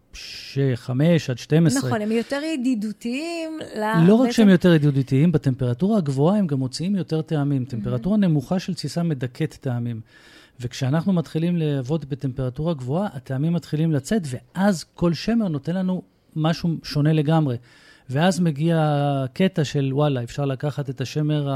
[0.75, 1.79] 5 עד 12.
[1.79, 3.59] נכון, הם יותר ידידותיים.
[4.07, 7.65] לא רק שהם יותר ידידותיים, בטמפרטורה הגבוהה הם גם מוציאים יותר טעמים.
[7.65, 10.01] טמפרטורה נמוכה של תסיסה מדכאת טעמים.
[10.59, 16.01] וכשאנחנו מתחילים לעבוד בטמפרטורה גבוהה, הטעמים מתחילים לצאת, ואז כל שמר נותן לנו
[16.35, 17.57] משהו שונה לגמרי.
[18.09, 18.77] ואז מגיע
[19.25, 21.49] הקטע של וואלה, אפשר לקחת את השמר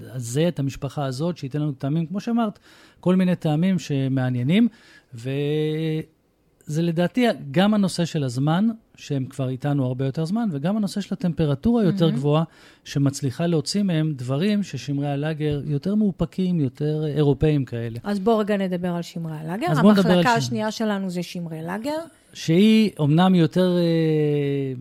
[0.00, 2.58] הזה, את המשפחה הזאת, שייתן לנו טעמים, כמו שאמרת,
[3.00, 4.68] כל מיני טעמים שמעניינים.
[5.14, 8.68] וזה לדעתי גם הנושא של הזמן,
[8.98, 12.12] שהם כבר איתנו הרבה יותר זמן, וגם הנושא של הטמפרטורה יותר mm-hmm.
[12.12, 12.44] גבוהה,
[12.84, 17.98] שמצליחה להוציא מהם דברים ששמרי הלאגר יותר מאופקים, יותר אירופאים כאלה.
[18.04, 19.66] אז בואו רגע נדבר על שמרי הלאגר.
[19.66, 20.70] המחלקה השנייה.
[20.70, 21.98] שלנו זה שמרי לאגר.
[22.32, 23.76] שהיא אומנם יותר...
[23.76, 24.74] אה,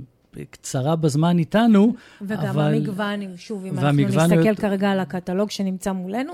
[0.49, 2.73] קצרה בזמן איתנו, וגם אבל...
[2.73, 4.53] המגוון, שוב, אם אנחנו נסתכל יותר...
[4.61, 6.33] כרגע על הקטלוג שנמצא מולנו,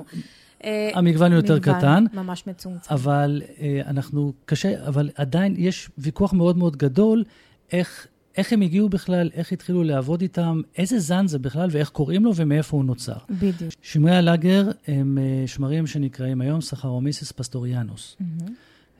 [0.64, 2.06] אה, המגוון הוא יותר מגוון קטן.
[2.14, 2.94] ממש מצומצם.
[2.94, 7.24] אבל אה, אנחנו, קשה, אבל עדיין יש ויכוח מאוד מאוד גדול
[7.72, 12.26] איך, איך הם הגיעו בכלל, איך התחילו לעבוד איתם, איזה זן זה בכלל ואיך קוראים
[12.26, 13.18] לו ומאיפה הוא נוצר.
[13.30, 13.74] בדיוק.
[13.82, 18.18] שמרי הלאגר הם אה, שמרים שנקראים היום Saccharomyces pastorianus.
[18.22, 18.52] Mm-hmm.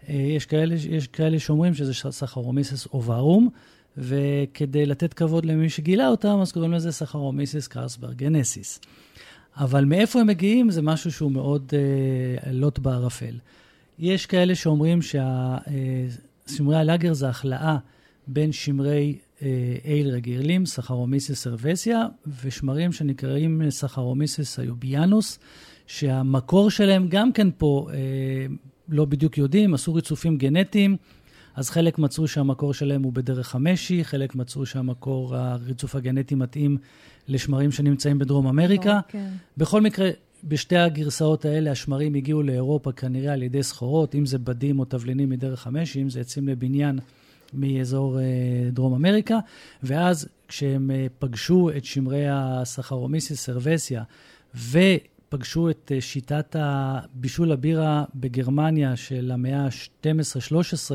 [0.10, 3.50] יש כאלה, יש כאלה שאומרים שזה Saccharomyces uvarum,
[3.98, 8.80] וכדי לתת כבוד למי שגילה אותם, אז קוראים לזה Saccharomyces carlsbergensis.
[9.58, 13.36] אבל מאיפה הם מגיעים זה משהו שהוא מאוד אה, לוט בערפל.
[14.00, 17.78] יש כאלה שאומרים ששמרי הלאגר זה הכלאה
[18.28, 22.06] בין שמרי אה, אייל רגילים, Saccharomyces cerevisiae,
[22.44, 25.40] ושמרים שנקראים Saccharomyces eubayanus,
[25.88, 27.98] שהמקור שלהם גם כן פה אה,
[28.90, 30.98] לא בדיוק יודעים, עשו ריצופים גנטיים.
[31.56, 36.78] אז חלק מצאו שהמקור שלהם הוא בדרך המשי, חלק מצאו שהמקור, הריצוף הגנטי מתאים
[37.28, 39.00] לשמרים שנמצאים בדרום אמריקה.
[39.00, 39.12] Okay.
[39.12, 39.30] כן.
[39.58, 40.10] בכל מקרה,
[40.44, 45.30] בשתי הגרסאות האלה השמרים הגיעו לאירופה כנראה על ידי סחורות, אם זה בדים או תבלינים
[45.30, 47.00] מדרך המשי, אם זה עצים לבניין
[47.54, 48.24] מאזור אה,
[48.72, 49.40] דרום אמריקה,
[49.84, 54.04] ואז כשהם אה, פגשו את שמרי הסחרומיסיס סרבסיה,
[54.56, 54.80] ו...
[55.34, 56.56] פגשו את אה, שיטת
[57.14, 60.92] בישול הבירה בגרמניה של המאה ה-12-13,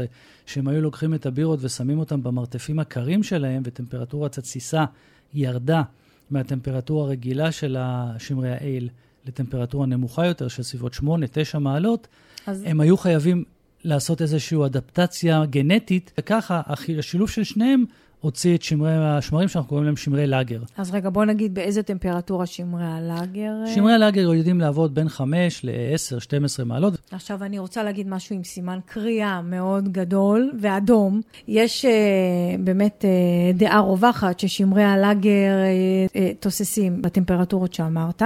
[0.46, 4.84] שהם היו לוקחים את הבירות ושמים אותם במרתפים הקרים שלהם, וטמפרטורת התסיסה
[5.34, 5.82] ירדה
[6.30, 7.76] מהטמפרטורה הרגילה של
[8.18, 8.88] שמרי האייל
[9.26, 12.08] לטמפרטורה נמוכה יותר, של סביבות 8-9 מעלות,
[12.46, 12.62] אז...
[12.66, 13.44] הם היו חייבים
[13.84, 16.60] לעשות איזושהי אדפטציה גנטית, וככה
[16.98, 17.84] השילוב של שניהם
[18.20, 20.62] הוציא את שמרי, השמרים שאנחנו קוראים להם שמרי לאגר.
[20.76, 23.52] אז רגע, בוא נגיד באיזה טמפרטורה שמרי הלאגר...
[23.66, 23.74] אה?
[23.74, 26.94] שמרי הלאגר יודעים לעבוד בין 5 ל-10, 12 מעלות.
[27.10, 31.20] עכשיו, אני רוצה להגיד משהו עם סימן קריאה מאוד גדול ואדום.
[31.48, 31.88] יש uh,
[32.60, 38.22] באמת uh, דעה רווחת ששמרי הלאגר uh, uh, תוססים בטמפרטורות שאמרת.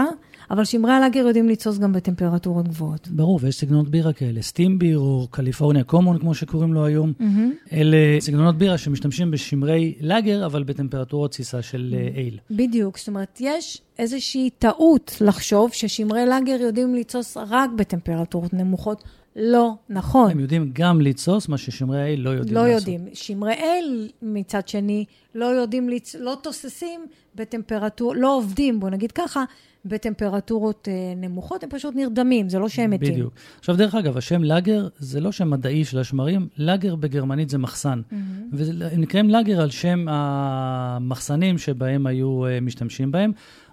[0.52, 3.08] אבל שמרי הלאגר יודעים לצוס גם בטמפרטורות גבוהות.
[3.08, 7.12] ברור, ויש סגנונות בירה כאלה, סטים ביר או קליפורניה קומון, כמו שקוראים לו היום.
[7.20, 7.72] Mm-hmm.
[7.72, 11.94] אלה סגנונות בירה שמשתמשים בשמרי לאגר, אבל בטמפרטורות תסיסה של.
[12.16, 12.38] אייל.
[12.50, 19.04] בדיוק, זאת אומרת, יש איזושהי טעות לחשוב ששמרי לאגר יודעים לצוס רק בטמפרטורות נמוכות.
[19.36, 20.30] לא נכון.
[20.30, 22.88] הם יודעים גם לתסוס, מה ששמרי האל לא יודעים לא לעשות.
[22.88, 23.14] לא יודעים.
[23.14, 26.14] שמרי אל, מצד שני, לא יודעים, לצ...
[26.14, 27.00] לא תוססים
[27.34, 29.44] בטמפרטור, לא עובדים, בוא נגיד ככה,
[29.84, 33.12] בטמפרטורות אה, נמוכות, הם פשוט נרדמים, זה לא שהם מתים.
[33.12, 33.34] בדיוק.
[33.58, 38.00] עכשיו, דרך אגב, השם לאגר זה לא שם מדעי של השמרים, לאגר בגרמנית זה מחסן.
[38.00, 38.14] Mm-hmm.
[38.52, 43.32] והם נקראים לאגר על שם המחסנים שבהם היו אה, משתמשים בהם.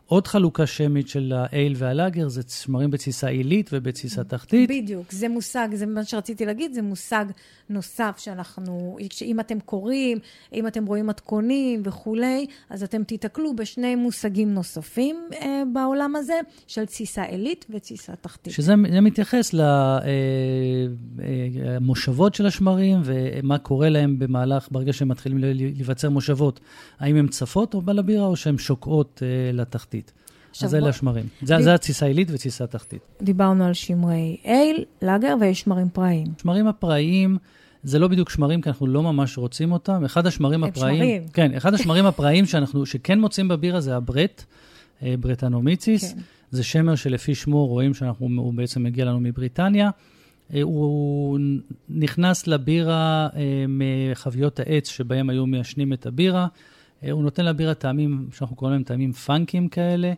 [0.09, 4.69] עוד חלוקה שמית של האייל והלאגר זה שמרים בתסיסה עילית ובתסיסה תחתית.
[4.69, 7.25] בדיוק, זה מושג, זה מה שרציתי להגיד, זה מושג
[7.69, 10.17] נוסף שאנחנו, שאם אתם קוראים,
[10.53, 16.85] אם אתם רואים מתכונים וכולי, אז אתם תיתקלו בשני מושגים נוספים אה, בעולם הזה, של
[16.85, 18.53] תסיסה עילית ותסיסה תחתית.
[18.53, 19.53] שזה מתייחס
[21.53, 26.59] למושבות אה, אה, של השמרים ומה קורה להם במהלך, ברגע שהם מתחילים להיווצר מושבות.
[26.99, 29.98] האם הן צפות או בלבירה או שהן שוקעות אה, לתחתית.
[30.63, 31.25] אז אלה השמרים.
[31.41, 31.62] זה, ב...
[31.62, 33.01] זה התסיסה עילית ותסיסה תחתית.
[33.21, 36.27] דיברנו על שמרי אייל, לאגר ויש שמרים פראיים.
[36.41, 37.38] שמרים הפראיים...
[37.83, 40.05] זה לא בדיוק שמרים, כי אנחנו לא ממש רוצים אותם.
[40.05, 41.03] אחד השמרים הפראיים...
[41.03, 41.27] שמרים.
[41.33, 44.43] כן, אחד השמרים הפראיים שאנחנו, שכן מוצאים בבירה זה הברט,
[45.03, 46.13] אה, ברטנומיציס.
[46.13, 46.19] כן.
[46.51, 49.89] זה שמר שלפי שמו רואים שהוא בעצם מגיע לנו מבריטניה.
[50.53, 51.39] אה, הוא
[51.89, 56.47] נכנס לבירה אה, מחביות העץ שבהם היו מיישנים את הבירה.
[57.12, 60.13] הוא נותן לבירה טעמים שאנחנו קוראים להם טעמים פאנקים כאלה.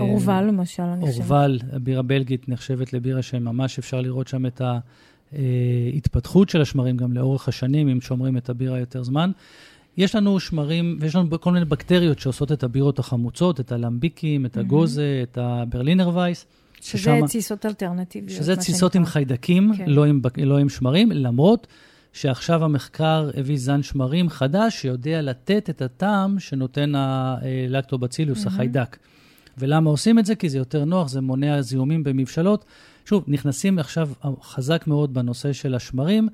[0.00, 1.20] אורבל, למשל, אני חושבת.
[1.20, 4.78] אורבל, הבירה בלגית, נחשבת לבירה שממש אפשר לראות שם את ה...
[5.34, 5.40] אה,
[5.94, 9.30] התפתחות של השמרים גם לאורך השנים, אם שומרים את הבירה יותר זמן.
[9.96, 14.56] יש לנו שמרים, ויש לנו כל מיני בקטריות שעושות את הבירות החמוצות, את הלמביקים, את
[14.56, 16.46] הגוזה, את הברלינר וייס.
[16.80, 18.38] שזה ששמה- תסיסות אלטרנטיביות.
[18.38, 18.94] שזה תסיסות.
[18.94, 19.84] עם חיידקים, כן.
[19.88, 21.66] לא עם, לא עם שמרים, למרות
[22.12, 28.96] שעכשיו המחקר הביא זן שמרים חדש שיודע לתת את הטעם שנותן הלקטובצילוס, החיידק.
[29.58, 30.34] ולמה עושים את זה?
[30.34, 32.64] כי זה יותר נוח, זה מונע זיהומים במבשלות.
[33.04, 34.08] שוב, נכנסים עכשיו
[34.42, 36.28] חזק מאוד בנושא של השמרים,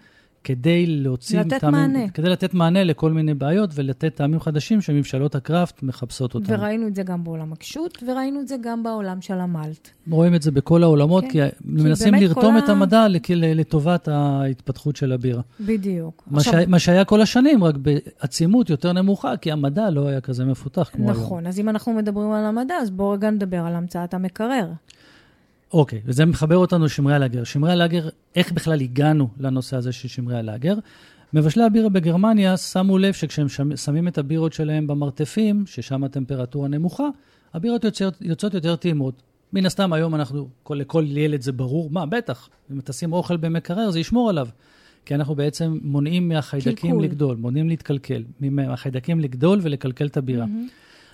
[0.45, 1.41] כדי להוציא...
[1.41, 2.09] לתת טעמים, מענה.
[2.09, 6.53] כדי לתת מענה לכל מיני בעיות ולתת טעמים חדשים שמבשלות הקראפט מחפשות אותם.
[6.53, 9.89] וראינו את זה גם בעולם הקשות, וראינו את זה גם בעולם של המלט.
[10.11, 11.31] רואים את זה בכל העולמות, כן.
[11.31, 15.43] כי מנסים באמת לרתום את ה- המדע לכ- לטובת ההתפתחות של הבירה.
[15.61, 16.23] בדיוק.
[16.31, 20.45] מה, שהיה, מה שהיה כל השנים, רק בעצימות יותר נמוכה, כי המדע לא היה כזה
[20.45, 21.23] מפותח כמו היום.
[21.23, 24.67] נכון, אז אם אנחנו מדברים על המדע, אז בואו רגע נדבר על המצאת המקרר.
[25.73, 27.45] אוקיי, וזה מחבר אותנו לשמרי הלאגר.
[27.45, 30.75] שמרי הלאגר, איך בכלל הגענו לנושא הזה של שמרי הלאגר?
[31.33, 37.09] מבשלי הבירה בגרמניה שמו לב שכשהם שמים את הבירות שלהם במרתפים, ששם הטמפרטורה נמוכה,
[37.55, 39.23] הבירות יוצאות, יוצאות יותר טעימות.
[39.53, 43.91] מן הסתם היום אנחנו, כל, לכל ילד זה ברור, מה, בטח, אם תשים אוכל במקרר
[43.91, 44.49] זה ישמור עליו.
[45.05, 47.05] כי אנחנו בעצם מונעים מהחיידקים קלקול.
[47.05, 50.47] לגדול, מונעים להתקלקל, מהחיידקים לגדול ולקלקל את הבירה.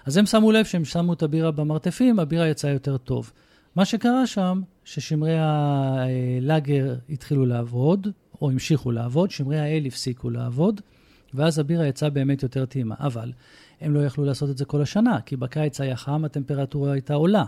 [0.07, 3.33] אז הם שמו לב שהם שמו את הבירה במרתפים, הבירה יצאה יותר טוב.
[3.77, 8.09] מה שקרה שם, ששמרי הלאגר התחילו לעבוד,
[8.43, 10.81] או המשיכו לעבוד, שמרי האל הפסיקו לעבוד,
[11.35, 12.95] ואז הבירה יצאה באמת יותר טעימה.
[13.01, 13.33] אבל
[13.81, 17.45] הם לא יכלו לעשות את זה כל השנה, כי בקיץ היה חם, הטמפרטורה הייתה עולה.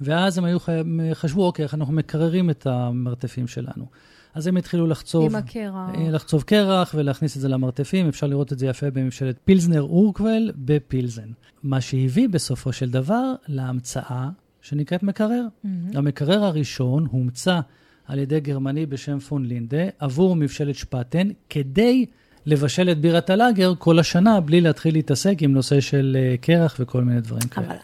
[0.00, 0.80] ואז הם היו חי...
[1.12, 3.86] חשבו, אוקיי, איך אנחנו מקררים את המרתפים שלנו.
[4.34, 5.90] אז הם התחילו לחצוב, עם הקרח.
[5.94, 8.08] אה, לחצוב קרח ולהכניס את זה למרתפים.
[8.08, 11.28] אפשר לראות את זה יפה בממשלת פילזנר אורקוול בפילזן.
[11.62, 14.28] מה שהביא בסופו של דבר להמצאה
[14.64, 15.46] שנקראת מקרר.
[15.94, 17.60] המקרר הראשון הומצא
[18.06, 22.06] על ידי גרמני בשם פון לינדה עבור מבשלת שפטן, כדי
[22.46, 27.02] לבשל את בירת הלאגר כל השנה, בלי להתחיל להתעסק עם נושא של אה, קרח וכל
[27.02, 27.66] מיני דברים כאלה.
[27.66, 27.76] אבל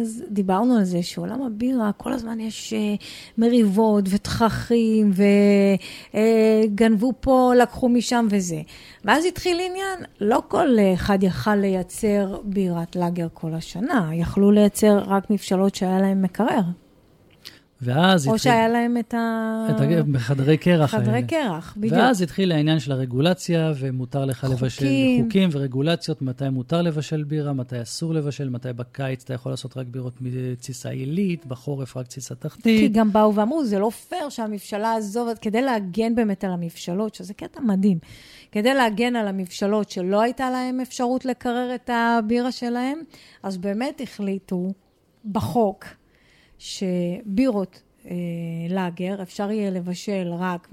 [0.00, 2.94] אז דיברנו על זה שעולם הבירה, כל הזמן יש אה,
[3.38, 5.10] מריבות ותככים,
[6.14, 8.62] וגנבו פה, לקחו משם וזה.
[9.04, 15.30] ואז התחיל עניין, לא כל אחד יכל לייצר בירת לאגר כל השנה, יכלו לייצר רק
[15.30, 16.62] מבשלות שהיה להם מקרר.
[17.82, 18.52] ואז או התחיל...
[18.52, 19.66] שהיה להם את ה...
[19.70, 20.00] את הג...
[20.00, 21.26] בחדרי קרח חדרי האלה.
[21.26, 21.92] קרח, בדיוק.
[21.94, 24.56] ואז התחיל העניין של הרגולציה, ומותר לך חוקים.
[24.56, 24.86] לבשל
[25.22, 29.86] חוקים ורגולציות, מתי מותר לבשל בירה, מתי אסור לבשל, מתי בקיץ אתה יכול לעשות רק
[29.86, 32.92] בירות מתסיסה עילית, בחורף רק תסיסה כי תחתית.
[32.92, 37.60] גם באו ואמרו, זה לא פייר שהמבשלה הזו, כדי להגן באמת על המבשלות, שזה קטע
[37.60, 37.98] מדהים,
[38.52, 42.98] כדי להגן על המבשלות שלא הייתה להם אפשרות לקרר את הבירה שלהם,
[43.42, 44.72] אז באמת החליטו
[45.32, 45.84] בחוק
[46.58, 48.14] שבירות אה,
[48.70, 50.72] לאגר אפשר יהיה לבשל רק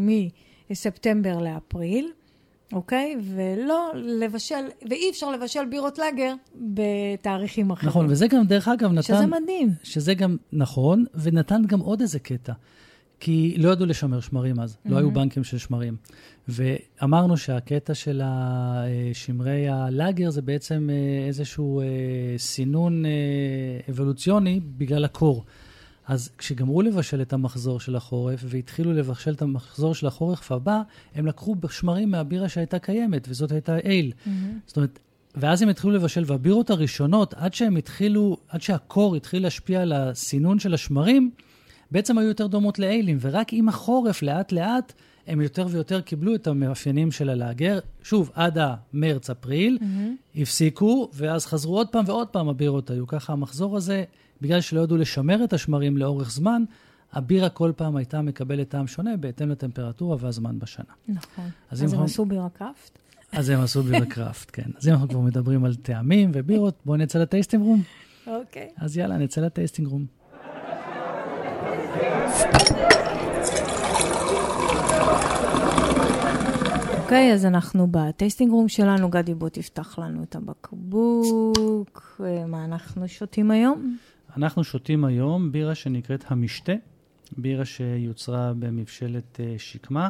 [0.70, 2.12] מספטמבר לאפריל.
[2.74, 3.16] אוקיי?
[3.22, 7.90] ולא לבשל, ואי אפשר לבשל בירות לאגר בתאריכים אחרים.
[7.90, 9.02] נכון, וזה גם, דרך אגב, נתן...
[9.02, 9.70] שזה מדהים.
[9.84, 12.54] שזה גם נכון, ונתן גם עוד איזה קטע.
[13.20, 15.96] כי לא ידעו לשמר שמרים אז, לא היו בנקים של שמרים.
[16.48, 18.22] ואמרנו שהקטע של
[19.14, 21.86] שמרי הלאגר זה בעצם אה, איזשהו אה,
[22.38, 23.12] סינון אה,
[23.90, 25.46] אבולוציוני בגלל הקור.
[26.08, 30.82] אז כשגמרו לבשל את המחזור של החורף והתחילו לבשל את המחזור של החורף הבא,
[31.16, 34.12] הם לקחו שמרים מהבירה שהייתה קיימת, וזאת הייתה אייל.
[34.68, 35.00] זאת אומרת,
[35.36, 40.60] ואז הם התחילו לבשל, והבירות הראשונות, עד שהם התחילו, עד שהקור התחיל להשפיע על הסינון
[40.60, 41.32] של השמרים,
[41.92, 44.94] בעצם היו יותר דומות לאיילים, ורק עם החורף, לאט-לאט,
[45.28, 47.80] הם יותר ויותר קיבלו את המאפיינים של הלאגר.
[48.04, 50.42] שוב, עד המרץ-אפריל, mm-hmm.
[50.42, 53.08] הפסיקו, ואז חזרו עוד פעם ועוד פעם הבירות היו.
[53.08, 54.04] ככה המחזור הזה,
[54.44, 56.64] בגלל שלא ידעו לשמר את השמרים לאורך זמן,
[57.14, 60.86] הבירה כל פעם הייתה מקבלת טעם שונה בהתאם לטמפרטורה והזמן בשנה.
[61.08, 61.50] נכון.
[61.72, 63.00] אז אז הם עשו בירה קראפט?
[63.32, 64.70] אז הם עשו בירה קראפט, כן.
[64.78, 67.82] אז אם אנחנו כבר מדברים על טעמים ובירות, בואו נצא לטייסטינג רום.
[68.28, 68.70] אוקיי.
[68.78, 70.06] אז יאללה, נצא לטייסטינג רום.
[77.04, 79.10] אוקיי, אז אנחנו בטייסטינג רום שלנו.
[79.10, 82.22] גדי, בוא תפתח לנו את הבקבוק.
[82.24, 83.98] אה, מה אנחנו שותים היום?
[84.38, 86.74] אנחנו שותים היום בירה שנקראת המשתה,
[87.38, 90.10] בירה שיוצרה במבשלת אה, שקמה.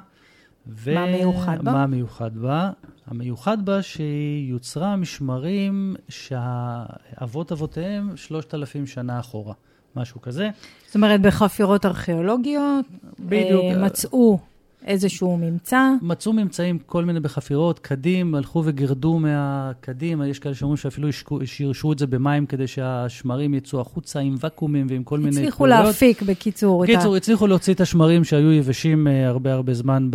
[0.67, 0.93] ו...
[0.93, 1.71] מה מיוחד בה?
[1.71, 2.71] מה מיוחד בה?
[3.07, 9.53] המיוחד בה שהיא יוצרה משמרים שהאבות אבותיהם שלושת אלפים שנה אחורה,
[9.95, 10.49] משהו כזה.
[10.85, 12.85] זאת אומרת, בחפירות ארכיאולוגיות,
[13.19, 13.63] בדיוק.
[13.63, 14.39] אה, מצאו
[14.85, 15.89] איזשהו ממצא.
[16.01, 21.09] מצאו ממצאים כל מיני בחפירות, קדים, הלכו וגירדו מהקדים, יש כאלה שאומרים שאפילו
[21.45, 25.37] שירשו את זה במים כדי שהשמרים יצאו החוצה עם ואקומים ועם כל מיני...
[25.37, 26.83] הצליחו להפיק, בקיצור.
[26.83, 30.09] בקיצור, הצליחו להוציא את השמרים שהיו יבשים אה, הרבה הרבה זמן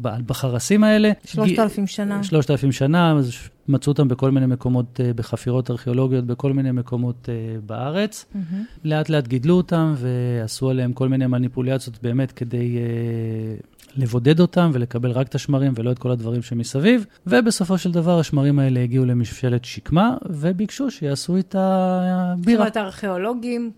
[0.00, 1.10] בחרסים האלה.
[1.24, 2.22] שלושת אלפים שנה.
[2.22, 3.32] שלושת אלפים שנה, אז
[3.68, 8.24] מצאו אותם בכל מיני מקומות, אה, בחפירות ארכיאולוגיות, בכל מיני מקומות אה, בארץ.
[8.24, 8.54] Mm-hmm.
[8.84, 15.10] לאט לאט גידלו אותם ועשו עליהם כל מיני מניפולציות באמת כדי uh, לבודד אותם ולקבל
[15.10, 17.06] רק את השמרים ולא את כל הדברים שמסביב.
[17.26, 22.36] ובסופו של דבר השמרים האלה הגיעו למשפלת שקמה וביקשו שיעשו את הבירה.
[22.36, 23.70] זאת אומרת, הארכיאולוגים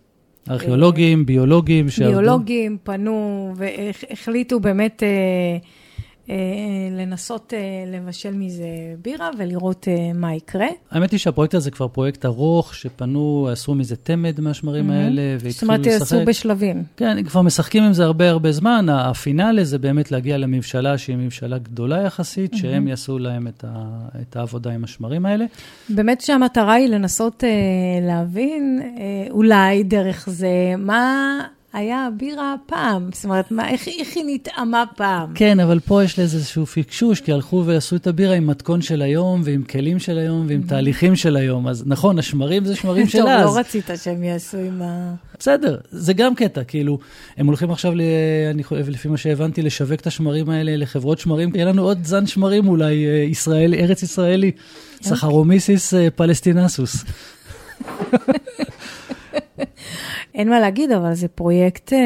[0.51, 2.13] ארכיאולוגים, ביולוגים שעבדו.
[2.13, 5.03] ביולוגים פנו והחליטו באמת...
[5.03, 5.80] Uh, אה,
[6.91, 8.65] לנסות אה, לבשל מזה
[9.03, 10.67] בירה ולראות אה, מה יקרה.
[10.91, 14.93] האמת היא שהפרויקט הזה כבר פרויקט ארוך, שפנו, עשו מזה תמד מהשמרים mm-hmm.
[14.93, 15.63] האלה, והתחילו לשחק.
[15.63, 16.85] זאת אומרת, עשו בשלבים.
[16.97, 18.87] כן, כבר משחקים עם זה הרבה הרבה זמן.
[18.89, 22.59] הפינאלה זה באמת להגיע לממשלה שהיא ממשלה גדולה יחסית, mm-hmm.
[22.59, 25.45] שהם יעשו להם את, ה, את העבודה עם השמרים האלה.
[25.89, 27.51] באמת שהמטרה היא לנסות אה,
[28.07, 31.41] להבין, אה, אולי דרך זה, מה...
[31.73, 35.33] היה בירה פעם, זאת אומרת, מה, איך, איך היא נטעמה פעם?
[35.35, 39.03] כן, אבל פה יש לזה איזשהו פיקשוש, כי הלכו ועשו את הבירה עם מתכון של
[39.03, 41.69] היום, ועם כלים של היום, ועם תהליכים של היום.
[41.69, 43.47] אז נכון, השמרים זה שמרים של אז.
[43.47, 45.15] טוב, לא רצית שהם יעשו עם ה...
[45.39, 46.99] בסדר, זה גם קטע, כאילו,
[47.37, 48.01] הם הולכים עכשיו, ל...
[48.51, 51.55] אני חושב, לפי מה שהבנתי, לשווק את השמרים האלה לחברות שמרים.
[51.55, 55.11] יהיה לנו עוד זן שמרים אולי, אה, ישראל, ארץ ישראלי, אוקיי.
[55.11, 57.05] Saccharomyces אה, palestinensus.
[60.41, 61.99] אין מה להגיד, אבל זה פרויקט אה,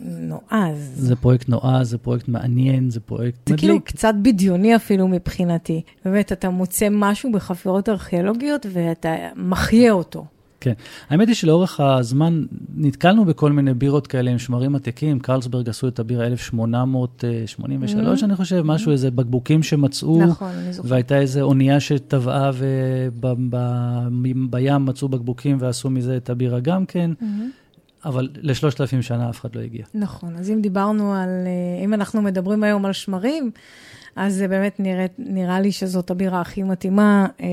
[0.00, 0.92] נועז.
[0.94, 3.60] זה פרויקט נועז, זה פרויקט מעניין, זה פרויקט מדליק.
[3.60, 5.82] זה כאילו קצת בדיוני אפילו מבחינתי.
[6.04, 10.24] באמת, אתה מוצא משהו בחפירות ארכיאולוגיות ואתה מחיה אותו.
[10.60, 10.72] כן.
[11.10, 12.44] האמת היא שלאורך הזמן
[12.76, 15.18] נתקלנו בכל מיני בירות כאלה עם שמרים עתיקים.
[15.20, 18.24] קרלסברג עשו את הבירה 1883, mm-hmm.
[18.24, 18.92] אני חושב, משהו, mm-hmm.
[18.92, 20.22] איזה בקבוקים שמצאו.
[20.22, 20.90] נכון, אני זוכרת.
[20.90, 27.10] והייתה איזו אונייה שטבעה ובים מצאו בקבוקים ועשו מזה את הבירה גם כן.
[27.20, 27.24] Mm-hmm.
[28.04, 29.84] אבל לשלושת אלפים שנה אף אחד לא הגיע.
[29.94, 33.50] נכון, אז אם דיברנו על, אה, אם אנחנו מדברים היום על שמרים,
[34.18, 37.46] אז זה באמת נראה, נראה לי שזאת הבירה הכי מתאימה, אה,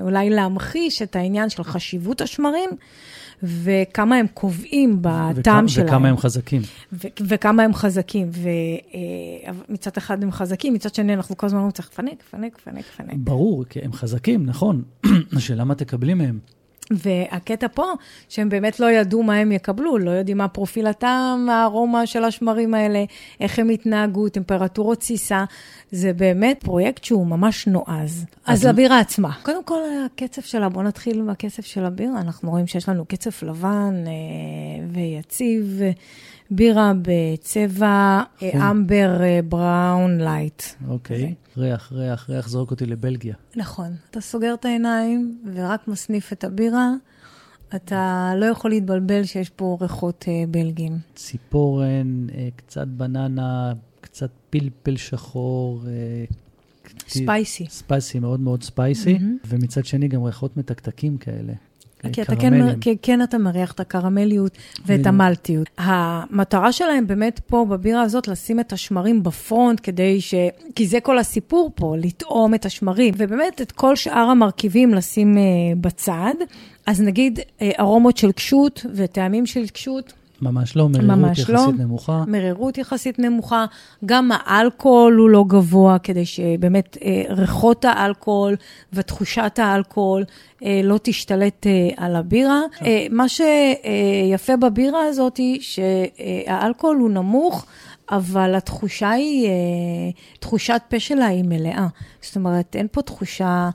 [0.00, 2.70] אולי להמחיש את העניין של חשיבות השמרים.
[3.42, 5.86] וכמה הם קובעים בטעם שלהם.
[5.86, 6.62] וכמה הם חזקים.
[6.92, 8.30] ו- וכמה הם חזקים.
[9.68, 12.84] ומצד אה, אחד הם חזקים, מצד שני אנחנו כל הזמן אומרים, צריך לפנק, לפנק, לפנק,
[12.94, 13.14] לפנק.
[13.16, 14.82] ברור, כי הם חזקים, נכון.
[15.36, 16.38] השאלה מה תקבלי מהם.
[16.90, 17.92] והקטע פה,
[18.28, 22.74] שהם באמת לא ידעו מה הם יקבלו, לא יודעים מה פרופיל הטעם, הארומה של השמרים
[22.74, 23.04] האלה,
[23.40, 25.44] איך הם יתנהגו, טמפרטורות תסיסה.
[25.90, 28.24] זה באמת פרויקט שהוא ממש נועז.
[28.46, 29.30] אז, אז לבירה עצמה.
[29.42, 32.20] קודם כל, הקצף שלה, בואו נתחיל מהקצף של הבירה.
[32.20, 34.12] אנחנו רואים שיש לנו קצף לבן אה,
[34.92, 35.80] ויציב.
[36.54, 40.62] בירה בצבע אה, amber אה, brown light.
[40.88, 41.34] אוקיי.
[41.56, 43.34] ריח, ריח, ריח זורק אותי לבלגיה.
[43.56, 43.92] נכון.
[44.10, 46.90] אתה סוגר את העיניים ורק מסניף את הבירה.
[47.76, 50.98] אתה לא יכול להתבלבל שיש פה ריחות אה, בלגים.
[51.14, 55.82] ציפורן, קצת בננה, קצת פלפל שחור.
[57.08, 57.66] ספייסי.
[57.70, 59.16] ספייסי, מאוד מאוד ספייסי.
[59.16, 59.46] Mm-hmm.
[59.48, 61.52] ומצד שני גם ריחות מתקתקים כאלה.
[62.12, 65.70] כי אתה כן, כי כן אתה מריח את הקרמליות ואת המלטיות.
[65.78, 70.34] המטרה שלהם באמת פה בבירה הזאת לשים את השמרים בפרונט כדי ש...
[70.74, 75.38] כי זה כל הסיפור פה, לטעום את השמרים, ובאמת את כל שאר המרכיבים לשים uh,
[75.80, 76.34] בצד.
[76.86, 80.12] אז נגיד uh, ארומות של קשות וטעמים של קשות.
[80.42, 81.66] ממש לא, מרירות ממש יחסית לא.
[81.78, 82.24] נמוכה.
[82.26, 83.66] מרירות יחסית נמוכה.
[84.06, 88.56] גם האלכוהול הוא לא גבוה, כדי שבאמת אה, ריחות האלכוהול
[88.92, 90.24] ותחושת האלכוהול
[90.64, 92.60] אה, לא תשתלט אה, על הבירה.
[92.84, 97.66] אה, מה שיפה בבירה הזאת, היא שהאלכוהול הוא נמוך.
[98.10, 99.52] אבל התחושה היא, אה,
[100.40, 101.86] תחושת פה שלה היא מלאה.
[102.22, 103.70] זאת אומרת, אין פה תחושה אה,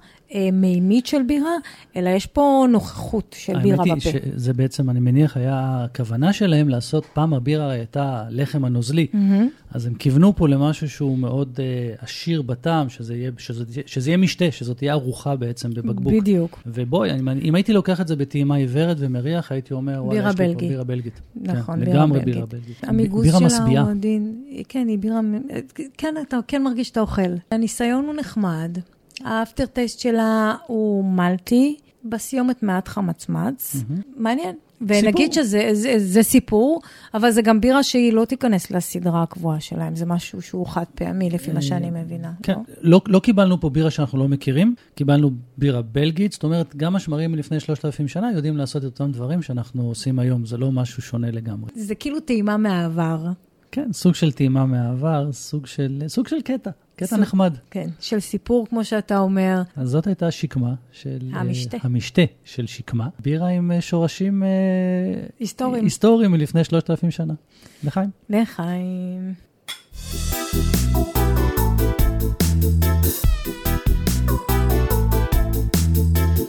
[0.53, 1.55] מימית של בירה,
[1.95, 3.91] אלא יש פה נוכחות של בירה בפה.
[3.91, 9.07] האמת היא שזה בעצם, אני מניח, היה הכוונה שלהם לעשות, פעם הבירה הייתה לחם הנוזלי,
[9.13, 9.17] mm-hmm.
[9.71, 14.17] אז הם כיוונו פה למשהו שהוא מאוד uh, עשיר בטעם, שזה יהיה, שזה, שזה יהיה
[14.17, 16.13] משתה, שזאת תהיה ארוחה בעצם בבקבוק.
[16.13, 16.59] בדיוק.
[16.65, 20.53] ובואי, אם, אם הייתי לוקח את זה בטעימה עיוורת ומריח, הייתי אומר, וואלה, יש לי
[20.53, 21.21] פה בירה בלגית.
[21.35, 22.33] נכון, כן, בירה לגמרי בלגית.
[22.33, 22.83] בירה בלגית.
[22.83, 25.19] המיגוס שלה הוא עדין, כן, היא בירה,
[25.97, 27.21] כן, אתה כן מרגיש שאתה אוכל.
[27.51, 28.77] הניסיון הוא נחמד.
[29.23, 33.75] האפטר טייסט שלה הוא מלטי, בסיומת מעט חמצמץ.
[33.75, 34.01] Mm-hmm.
[34.15, 34.55] מעניין.
[34.81, 35.43] ונגיד סיפור.
[35.43, 36.81] שזה זה, זה סיפור,
[37.13, 41.29] אבל זה גם בירה שהיא לא תיכנס לסדרה הקבועה שלהם, זה משהו שהוא חד פעמי,
[41.29, 42.31] לפי מה שאני מבינה.
[42.43, 42.59] כן, לא?
[42.81, 47.31] לא, לא קיבלנו פה בירה שאנחנו לא מכירים, קיבלנו בירה בלגית, זאת אומרת, גם השמרים
[47.31, 51.31] מלפני 3,000 שנה יודעים לעשות את אותם דברים שאנחנו עושים היום, זה לא משהו שונה
[51.31, 51.69] לגמרי.
[51.75, 53.25] זה כאילו טעימה מהעבר.
[53.71, 57.53] כן, סוג של טעימה מהעבר, סוג של, סוג של קטע, קטע סוג- נחמד.
[57.71, 59.61] כן, של סיפור, כמו שאתה אומר.
[59.75, 61.17] אז זאת הייתה השקמה של...
[61.33, 61.77] אה, המשתה.
[61.81, 63.07] המשתה של שקמה.
[63.19, 64.43] בירה עם אה, שורשים...
[64.43, 64.47] אה,
[65.39, 65.83] היסטוריים.
[65.83, 67.33] היסטוריים מלפני 3,000 שנה.
[67.83, 68.09] לחיים.
[68.29, 69.33] לחיים.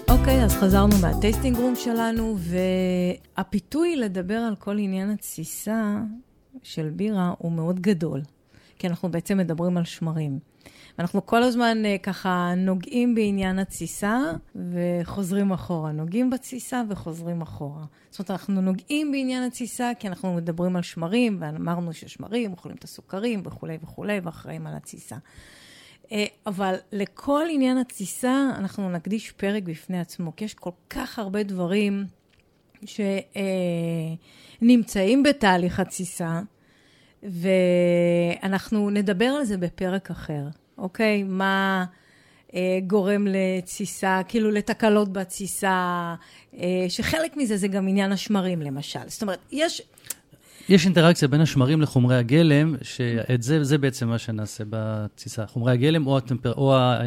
[0.08, 2.36] אוקיי, אז חזרנו מהטייסטינג רום שלנו,
[3.36, 6.00] והפיתוי לדבר על כל עניין התסיסה
[6.62, 8.20] של בירה הוא מאוד גדול,
[8.78, 10.38] כי אנחנו בעצם מדברים על שמרים.
[10.98, 14.18] אנחנו כל הזמן אה, ככה נוגעים בעניין התסיסה
[14.72, 15.92] וחוזרים אחורה.
[15.92, 17.84] נוגעים בתסיסה וחוזרים אחורה.
[18.10, 22.84] זאת אומרת, אנחנו נוגעים בעניין התסיסה כי אנחנו מדברים על שמרים, ואמרנו ששמרים אוכלים את
[22.84, 25.16] הסוכרים וכולי וכולי, ואחראים על התסיסה.
[26.12, 31.42] אה, אבל לכל עניין התסיסה אנחנו נקדיש פרק בפני עצמו, כי יש כל כך הרבה
[31.42, 32.04] דברים
[34.60, 36.40] שנמצאים בתהליך התסיסה,
[37.22, 40.42] ואנחנו נדבר על זה בפרק אחר,
[40.78, 41.22] אוקיי?
[41.22, 41.84] מה
[42.54, 46.14] אה, גורם לתסיסה, כאילו לתקלות בתסיסה,
[46.58, 48.98] אה, שחלק מזה זה גם עניין השמרים למשל.
[49.06, 49.82] זאת אומרת, יש...
[50.68, 55.46] יש אינטראקציה בין השמרים לחומרי הגלם, שאת זה, זה בעצם מה שנעשה בתסיסה.
[55.46, 57.00] חומרי הגלם או, הטמפר, או ה-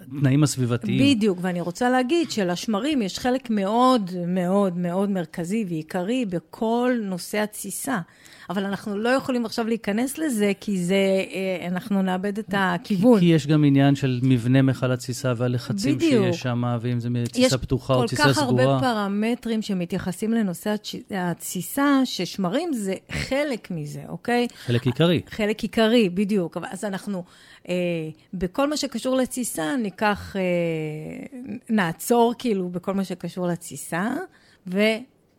[0.00, 1.16] התנאים הסביבתיים.
[1.16, 7.98] בדיוק, ואני רוצה להגיד שלשמרים יש חלק מאוד מאוד מאוד מרכזי ועיקרי בכל נושא התסיסה.
[8.50, 13.20] אבל אנחנו לא יכולים עכשיו להיכנס לזה, כי זה, אה, אנחנו נאבד את הכיוון.
[13.20, 16.24] כי יש גם עניין של מבנה מכל התסיסה והלחצים בדיוק.
[16.24, 18.64] שיש שם, ואם זה יש תסיסה פתוחה או כל תסיסה כך סגורה.
[18.64, 20.74] הרבה פרמטרים שמתייחסים לנושא
[21.10, 24.46] התסיסה, ששמרים זה חלק מזה, אוקיי?
[24.66, 25.20] חלק עיקרי.
[25.30, 26.56] חלק עיקרי, בדיוק.
[26.70, 27.24] אז אנחנו,
[27.68, 27.74] אה,
[28.34, 30.42] בכל מה שקשור לתסיסה, ניקח, אה,
[31.70, 34.14] נעצור כאילו בכל מה שקשור לתסיסה,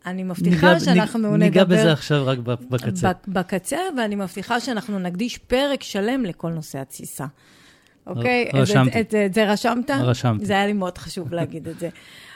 [0.06, 1.45] ואני מבטיחה ניגע- שאנחנו ניגע- נדבר...
[1.45, 3.10] ניגע בזה עכשיו רק בקצה.
[3.10, 7.26] בק- בקצה, ואני מבטיחה שאנחנו נקדיש פרק שלם לכל נושא התסיסה.
[8.08, 8.49] אוקיי?
[8.53, 8.99] ר- רשמתי.
[9.01, 9.89] את, את, את זה רשמת?
[9.91, 10.45] רשמתי.
[10.45, 11.89] זה היה לי מאוד חשוב להגיד את זה.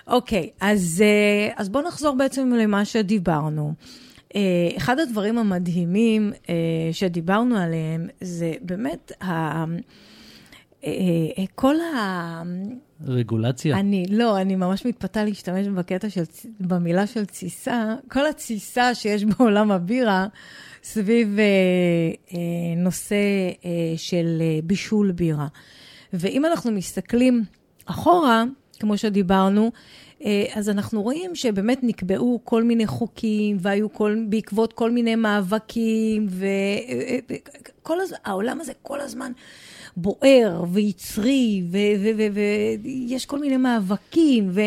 [0.07, 3.73] אוקיי, אז, אה, אז בואו נחזור בעצם למה שדיברנו.
[4.35, 4.41] אה,
[4.77, 6.55] אחד הדברים המדהימים אה,
[6.91, 9.63] שדיברנו עליהם זה באמת ה...
[11.55, 12.43] כל ה...
[13.07, 13.79] רגולציה.
[13.79, 16.23] אני, לא, אני ממש מתפתה להשתמש בקטע של,
[16.59, 17.95] במילה של תסיסה.
[18.11, 20.27] כל התסיסה שיש בעולם הבירה
[20.83, 21.43] סביב אה,
[22.33, 22.39] אה,
[22.77, 23.15] נושא
[23.65, 25.47] אה, של אה, בישול בירה.
[26.13, 27.43] ואם אנחנו מסתכלים
[27.85, 28.43] אחורה,
[28.79, 29.71] כמו שדיברנו,
[30.25, 36.27] אה, אז אנחנו רואים שבאמת נקבעו כל מיני חוקים, והיו כל, בעקבות כל מיני מאבקים,
[37.81, 39.31] וכל הזמן, העולם הזה כל הזמן
[39.97, 41.63] בוער ויצרי,
[42.83, 44.61] ויש כל מיני מאבקים, ו...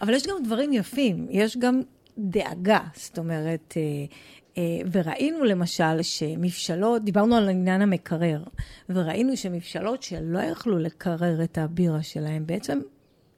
[0.00, 1.80] אבל יש גם דברים יפים, יש גם
[2.18, 3.82] דאגה, זאת אומרת, אה,
[4.58, 8.42] אה, וראינו למשל שמבשלות, דיברנו על עניין המקרר,
[8.88, 12.80] וראינו שמבשלות שלא יכלו לקרר את הבירה שלהם, בעצם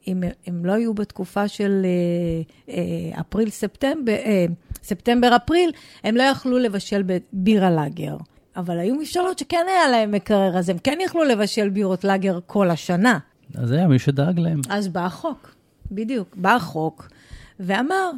[0.07, 1.87] אם הם לא היו בתקופה של
[2.69, 4.17] אה, אפריל-ספטמבר,
[4.83, 5.73] ספטמבר-אפריל,
[6.05, 7.03] הם לא יכלו לבשל
[7.33, 8.17] בירה לאגר.
[8.57, 12.71] אבל היו מבשלות שכן היה להם מקרר, אז הם כן יכלו לבשל בירות לאגר כל
[12.71, 13.19] השנה.
[13.55, 14.61] אז היה מי שדאג להם.
[14.71, 15.55] אז בא החוק,
[15.91, 17.09] בדיוק, בא החוק,
[17.61, 18.11] ואמר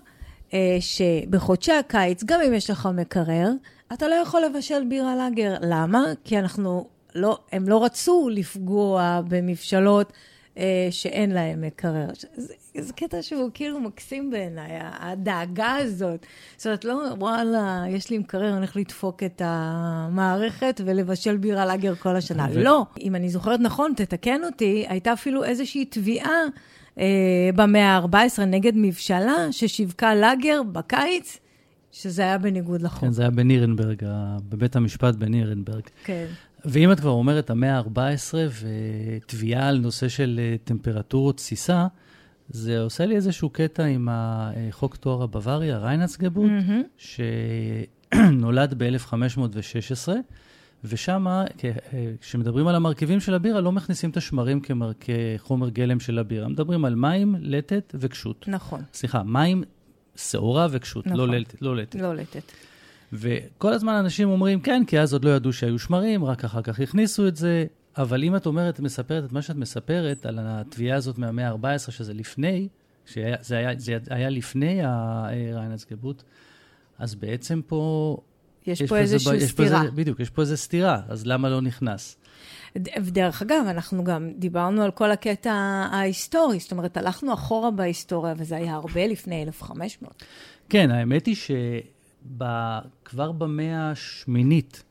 [0.55, 3.51] אה, שבחודשי הקיץ, גם אם יש לך מקרר,
[3.93, 5.55] אתה לא יכול לבשל בירה לאגר.
[5.61, 6.05] למה?
[6.24, 10.12] כי אנחנו לא, הם לא רצו לפגוע במבשלות
[10.59, 12.09] אה, שאין להם מקרר.
[12.37, 16.27] זה, זה קטע שהוא כאילו מקסים בעיניי, הדאגה הזאת.
[16.57, 21.95] זאת אומרת, לא, וואלה, יש לי מקרר, אני הולך לדפוק את המערכת ולבשל בירה לאגר
[21.95, 22.47] כל השנה.
[22.53, 22.87] ו- לא.
[23.01, 26.41] אם אני זוכרת נכון, תתקן אותי, הייתה אפילו איזושהי תביעה
[26.99, 31.39] אה, במאה ה-14 נגד מבשלה ששיווקה לאגר בקיץ,
[31.93, 33.01] שזה היה בניגוד לחוק.
[33.01, 34.03] כן, זה היה בנירנברג,
[34.49, 35.83] בבית המשפט בנירנברג.
[36.05, 36.27] כן.
[36.64, 38.35] ואם את כבר אומרת המאה ה-14
[39.16, 41.87] ותביעה על נושא של אה, טמפרטורות תסיסה,
[42.49, 46.82] זה עושה לי איזשהו קטע עם החוק תואר הבוואריה, ריינצגבוט, מהמם.
[48.14, 50.09] שנולד ב-1516,
[50.84, 51.26] ושם,
[52.20, 56.49] כשמדברים על המרכיבים של הבירה, לא מכניסים את השמרים כמר- כחומר גלם של הבירה.
[56.49, 58.44] מדברים על מים, לטת וקשות.
[58.49, 59.62] נכון, סליחה, מים,
[60.16, 61.18] שעורה וקשות, נכון.
[61.18, 61.62] לא לטת.
[61.62, 61.94] לא לטת.
[62.01, 62.53] לא לטט.
[63.12, 66.80] וכל הזמן אנשים אומרים, כן, כי אז עוד לא ידעו שהיו שמרים, רק אחר כך
[66.80, 67.64] הכניסו את זה.
[67.99, 72.14] אבל אם את אומרת, מספרת את מה שאת מספרת על התביעה הזאת מהמאה ה-14, שזה
[72.14, 72.68] לפני,
[73.07, 76.22] שהיה, זה, היה, זה היה לפני הריינצגבוט,
[76.99, 78.16] אז בעצם פה...
[78.66, 79.82] יש פה איזושהי יש פה סתירה.
[79.82, 82.16] איזה- בדיוק, יש פה איזה סתירה, אז למה לא נכנס?
[82.99, 85.53] דרך אגב, אנחנו גם דיברנו על כל הקטע
[85.92, 90.22] ההיסטורי, זאת אומרת, הלכנו אחורה בהיסטוריה, וזה היה הרבה לפני 1500.
[90.68, 91.36] כן, האמת היא
[92.38, 92.44] ב,
[93.05, 94.82] כבר במאה השמינית,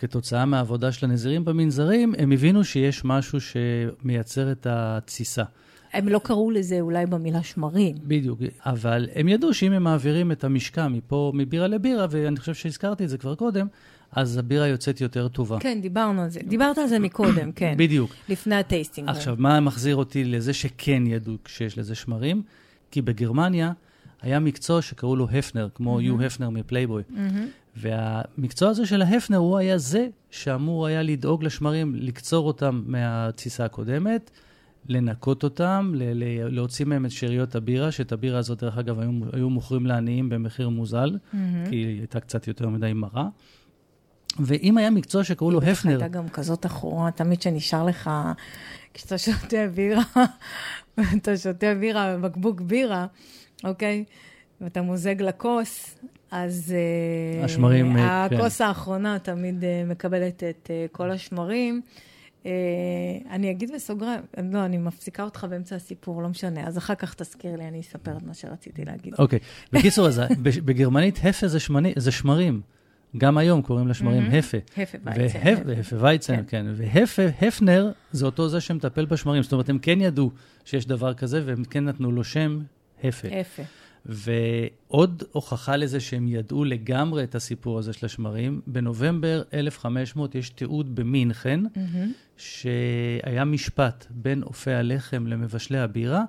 [0.00, 5.42] כתוצאה מהעבודה של הנזירים במנזרים, הם הבינו שיש משהו שמייצר את התסיסה.
[5.92, 7.96] הם לא קראו לזה אולי במילה שמרים.
[8.02, 13.04] בדיוק, אבל הם ידעו שאם הם מעבירים את המשקע מפה, מבירה לבירה, ואני חושב שהזכרתי
[13.04, 13.66] את זה כבר קודם,
[14.12, 15.60] אז הבירה יוצאת יותר טובה.
[15.60, 16.40] כן, דיברנו על זה.
[16.48, 17.74] דיברת על זה מקודם, כן.
[17.76, 18.10] בדיוק.
[18.28, 19.08] לפני הטייסטינג.
[19.08, 22.42] עכשיו, מה מחזיר אותי לזה שכן ידעו שיש לזה שמרים?
[22.90, 23.72] כי בגרמניה
[24.22, 27.02] היה מקצוע שקראו לו הפנר, כמו יו הפנר מפלייבוי.
[27.76, 34.30] והמקצוע הזה של ההפנר, הוא היה זה שאמור היה לדאוג לשמרים, לקצור אותם מהתסיסה הקודמת,
[34.88, 39.10] לנקות אותם, ל- ל- להוציא מהם את שאריות הבירה, שאת הבירה הזאת, דרך אגב, היו,
[39.32, 41.18] היו מוכרים לעניים במחיר מוזל,
[41.70, 43.28] כי היא הייתה קצת יותר מדי מרה.
[44.38, 48.10] ואם היה מקצוע שקראו לו הפנר, הייתה גם כזאת אחורה, תמיד שנשאר לך,
[48.94, 50.02] כשאתה שותה בירה,
[51.16, 53.06] אתה שותה בירה, בקבוק בירה,
[53.64, 54.04] אוקיי?
[54.60, 55.96] ואתה מוזג לכוס,
[56.30, 56.74] אז...
[57.38, 58.64] אה, השמרים, אה, הכוס כן.
[58.64, 61.80] האחרונה תמיד אה, מקבלת את כל השמרים.
[63.30, 64.20] אני אגיד בסוגריים,
[64.52, 68.16] לא, אני מפסיקה אותך באמצע הסיפור, לא משנה, אז אחר כך תזכיר לי, אני אספר
[68.16, 69.14] את מה שרציתי להגיד.
[69.18, 69.38] אוקיי.
[69.72, 70.20] בקיצור, אז
[70.64, 72.60] בגרמנית הפה זה, שמני, זה שמרים.
[73.16, 74.58] גם היום קוראים לשמרים הפה.
[74.76, 75.38] הפה וייצן.
[75.38, 76.66] והפ- והפה וייצן, כן.
[76.74, 79.42] והפה, הפנר, זה אותו זה שמטפל בשמרים.
[79.42, 80.30] זאת אומרת, הם כן ידעו
[80.64, 82.60] שיש דבר כזה, והם כן נתנו לו שם
[83.04, 83.28] הפה.
[83.28, 83.62] הפה.
[84.06, 90.94] ועוד הוכחה לזה שהם ידעו לגמרי את הסיפור הזה של השמרים, בנובמבר 1500 יש תיעוד
[90.94, 91.60] במינכן,
[92.36, 96.22] שהיה משפט בין אופי הלחם למבשלי הבירה,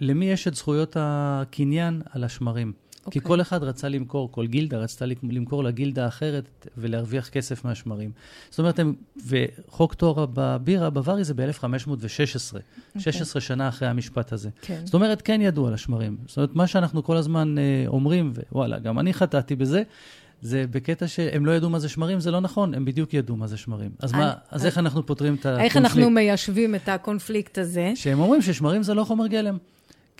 [0.00, 2.72] למי יש את זכויות הקניין על השמרים.
[3.10, 3.28] כי אוקיי.
[3.28, 8.10] כל אחד רצה למכור, כל גילדה רצתה למכור לגילדה אחרת ולהרוויח כסף מהשמרים.
[8.50, 8.94] זאת אומרת, הם,
[9.26, 12.56] וחוק תורה בבירה, בווארי זה ב-1516,
[12.98, 14.48] 16 שנה אחרי המשפט הזה.
[14.62, 14.80] כן.
[14.84, 16.16] זאת אומרת, כן ידעו על השמרים.
[16.26, 19.82] זאת אומרת, מה שאנחנו כל הזמן אה, אומרים, ווואלה, גם אני חטאתי בזה,
[20.42, 23.46] זה בקטע שהם לא ידעו מה זה שמרים, זה לא נכון, הם בדיוק ידעו מה
[23.46, 23.90] זה שמרים.
[23.98, 25.64] אז, מה, אני- אז איך אנחנו פותרים את הקונפליקט?
[25.64, 27.92] איך אנחנו מיישבים את הקונפליקט הזה?
[27.94, 29.58] שהם אומרים ששמרים זה לא חומר גלם.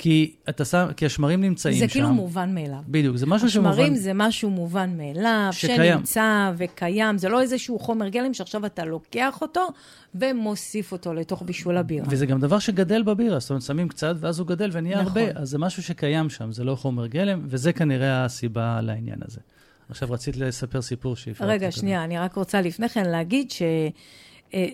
[0.02, 1.92] כי, אתה שם, כי השמרים נמצאים זה שם.
[1.92, 2.78] כאילו מובן מאליו.
[2.88, 3.70] בדיוק, זה משהו שמובן...
[3.70, 5.92] השמרים זה משהו מובן מאליו, שקיים.
[5.92, 9.68] שנמצא וקיים, זה לא איזשהו חומר גלם שעכשיו אתה לוקח אותו
[10.14, 12.06] ומוסיף אותו לתוך בישול הבירה.
[12.10, 15.06] וזה גם דבר שגדל בבירה, זאת אומרת, שמים קצת ואז הוא גדל ונהיה נכון.
[15.22, 19.40] הרבה, אז זה משהו שקיים שם, זה לא חומר גלם, וזה כנראה הסיבה לעניין הזה.
[19.88, 21.52] עכשיו רצית לספר סיפור שהפרעתי.
[21.52, 21.70] רגע.
[21.70, 23.50] שנייה, אני רק רוצה לפני כן להגיד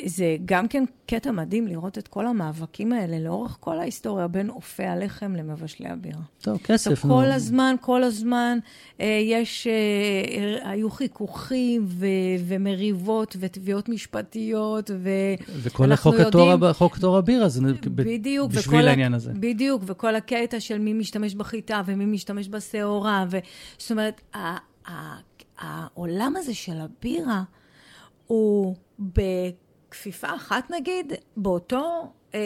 [0.07, 4.83] שזה גם כן קטע מדהים לראות את כל המאבקים האלה לאורך כל ההיסטוריה בין אופי
[4.85, 6.21] הלחם למבשלי הבירה.
[6.41, 8.59] טוב, כסף, כל הזמן, כל הזמן,
[9.01, 12.07] אה, יש, אה, היו חיכוכים ו-
[12.47, 14.91] ומריבות ותביעות משפטיות.
[15.63, 18.53] וכל החוק יודעים- חוק תורה בירה, זה בדיוק.
[18.53, 19.33] בשביל העניין הזה.
[19.41, 23.25] בדיוק, וכל הקטע של מי משתמש בחיטה ומי משתמש בשעורה.
[23.79, 24.21] זאת אומרת,
[25.59, 27.43] העולם הזה של הבירה
[28.27, 28.75] הוא
[29.89, 32.13] בכפיפה אחת נגיד, באותו...
[32.35, 32.41] אה,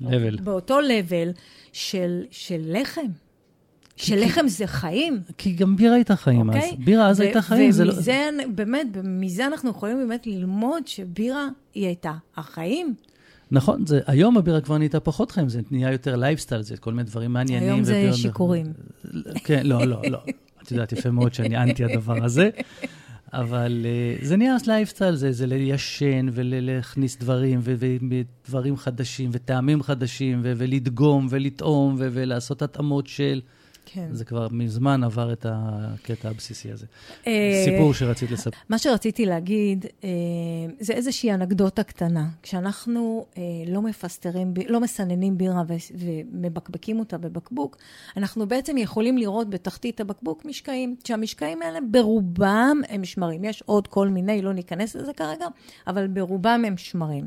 [0.00, 0.42] level.
[0.42, 1.38] באותו level
[1.72, 3.06] של, של לחם.
[3.96, 6.56] שלחם זה חיים, כי גם בירה הייתה חיים אז.
[6.56, 6.76] אוקיי?
[6.84, 7.92] בירה אז הייתה חיים, לא...
[7.92, 12.94] ומזה, באמת, מזה אנחנו יכולים באמת ללמוד שבירה היא הייתה החיים.
[13.50, 17.02] נכון, זה, היום הבירה כבר נהייתה פחות חיים, זה נהיה יותר לייפסטייל, זה כל מיני
[17.02, 17.68] דברים מעניינים.
[17.68, 18.66] היום זה שיכורים.
[19.44, 20.18] כן, לא, לא, לא.
[20.62, 22.50] את יודעת יפה מאוד שאני אנטי הדבר הזה.
[23.32, 23.86] אבל
[24.20, 31.96] uh, זה נהיה לייפסטייל, זה, זה ליישן ולהכניס דברים, ודברים חדשים, וטעמים חדשים, ולדגום ולטעום,
[31.98, 33.40] ולעשות התאמות של...
[33.86, 34.08] כן.
[34.12, 36.86] זה כבר מזמן עבר את הקטע הבסיסי הזה.
[37.26, 38.50] אה, סיפור שרצית לספר.
[38.68, 40.08] מה שרציתי להגיד, אה,
[40.80, 42.28] זה איזושהי אנקדוטה קטנה.
[42.42, 45.62] כשאנחנו אה, לא מפסטרים, לא מסננים בירה
[45.94, 47.76] ומבקבקים אותה בבקבוק,
[48.16, 53.44] אנחנו בעצם יכולים לראות בתחתית הבקבוק משקעים, שהמשקעים האלה ברובם הם שמרים.
[53.44, 55.46] יש עוד כל מיני, לא ניכנס לזה כרגע,
[55.86, 57.26] אבל ברובם הם שמרים.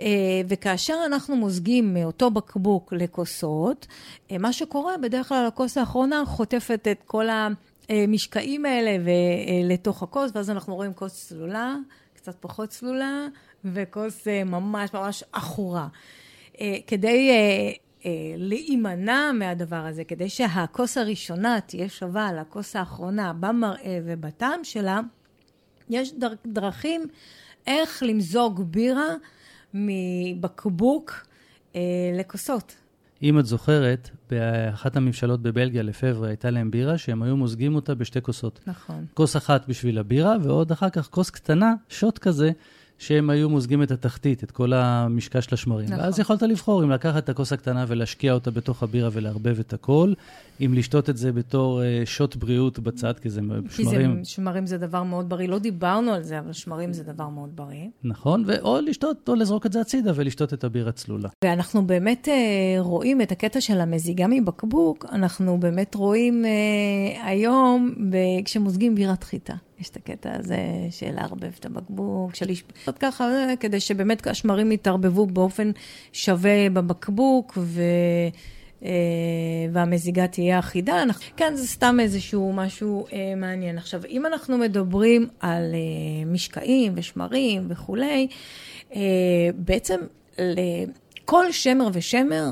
[0.00, 0.06] אה,
[0.48, 3.86] וכאשר אנחנו מוזגים מאותו בקבוק לכוסות,
[4.30, 7.26] אה, מה שקורה, בדרך כלל הכוס האחרונה חוטפת את כל
[7.88, 8.96] המשקעים האלה אה,
[9.64, 11.76] לתוך הכוס, ואז אנחנו רואים כוס צלולה,
[12.14, 13.26] קצת פחות צלולה,
[13.64, 15.88] וכוס ממש ממש עכורה.
[16.86, 17.30] כדי
[18.36, 25.00] להימנע מהדבר הזה, כדי שהכוס הראשונה תהיה שווה לכוס האחרונה במראה ובטעם שלה,
[25.90, 27.06] יש דר, דרכים
[27.66, 29.14] איך למזוג בירה
[29.74, 31.26] מבקבוק
[31.76, 31.80] אה,
[32.18, 32.74] לכוסות.
[33.22, 38.22] אם את זוכרת, באחת הממשלות בבלגיה, לפברה, הייתה להם בירה שהם היו מוזגים אותה בשתי
[38.22, 38.60] כוסות.
[38.66, 39.06] נכון.
[39.14, 42.50] כוס אחת בשביל הבירה, ועוד אחר כך כוס קטנה, שוט כזה,
[42.98, 45.86] שהם היו מוזגים את התחתית, את כל המשקע של השמרים.
[45.86, 46.00] נכון.
[46.00, 50.12] ואז יכולת לבחור אם לקחת את הכוס הקטנה ולהשקיע אותה בתוך הבירה ולערבב את הכל,
[50.60, 53.40] אם לשתות את זה בתור אה, שוט בריאות בצד, כי זה
[53.76, 55.48] כי זה, שמרים, שמרים זה דבר מאוד בריא.
[55.48, 57.88] לא דיברנו על זה, אבל שמרים זה דבר מאוד בריא.
[58.04, 61.28] נכון, ו- או לשתות, או לזרוק את זה הצידה ולשתות את הבירה צלולה.
[61.44, 62.34] ואנחנו באמת אה,
[62.78, 66.50] רואים את הקטע של המזיגה מבקבוק, אנחנו באמת רואים אה,
[67.28, 69.54] היום ב- כשמוזגים בירת חיטה.
[69.84, 70.58] יש את הקטע הזה
[70.90, 75.70] של לערבב את הבקבוק, של לשפוט ככה, אה, כדי שבאמת השמרים יתערבבו באופן
[76.12, 77.82] שווה בבקבוק, ו...
[78.84, 78.90] אה,
[79.72, 81.02] והמזיגה תהיה אחידה.
[81.36, 83.78] כן, זה סתם איזשהו משהו אה, מעניין.
[83.78, 88.26] עכשיו, אם אנחנו מדברים על אה, משקעים ושמרים וכולי,
[88.94, 89.00] אה,
[89.54, 90.00] בעצם
[90.38, 92.50] לכל שמר ושמר,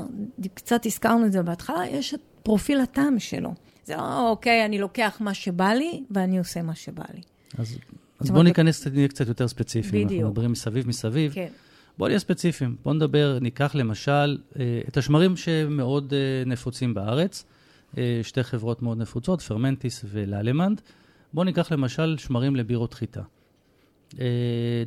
[0.53, 3.53] קצת הזכרנו את זה בהתחלה, יש את פרופיל הטעם שלו.
[3.85, 7.21] זה לא, אוקיי, אני לוקח מה שבא לי ואני עושה מה שבא לי.
[7.57, 7.77] אז,
[8.19, 10.05] אז בואו ניכנס, נהיה קצת יותר ספציפיים.
[10.05, 10.19] בדיוק.
[10.19, 11.33] אנחנו מדברים מסביב מסביב.
[11.33, 11.47] כן.
[11.97, 12.75] בואו נהיה ספציפיים.
[12.83, 17.43] בואו נדבר, ניקח למשל אה, את השמרים שמאוד אה, נפוצים בארץ,
[17.97, 20.81] אה, שתי חברות מאוד נפוצות, Fermentis ו Lallemand.
[21.33, 23.21] בואו ניקח למשל שמרים לבירות חיטה.
[24.19, 24.25] אה,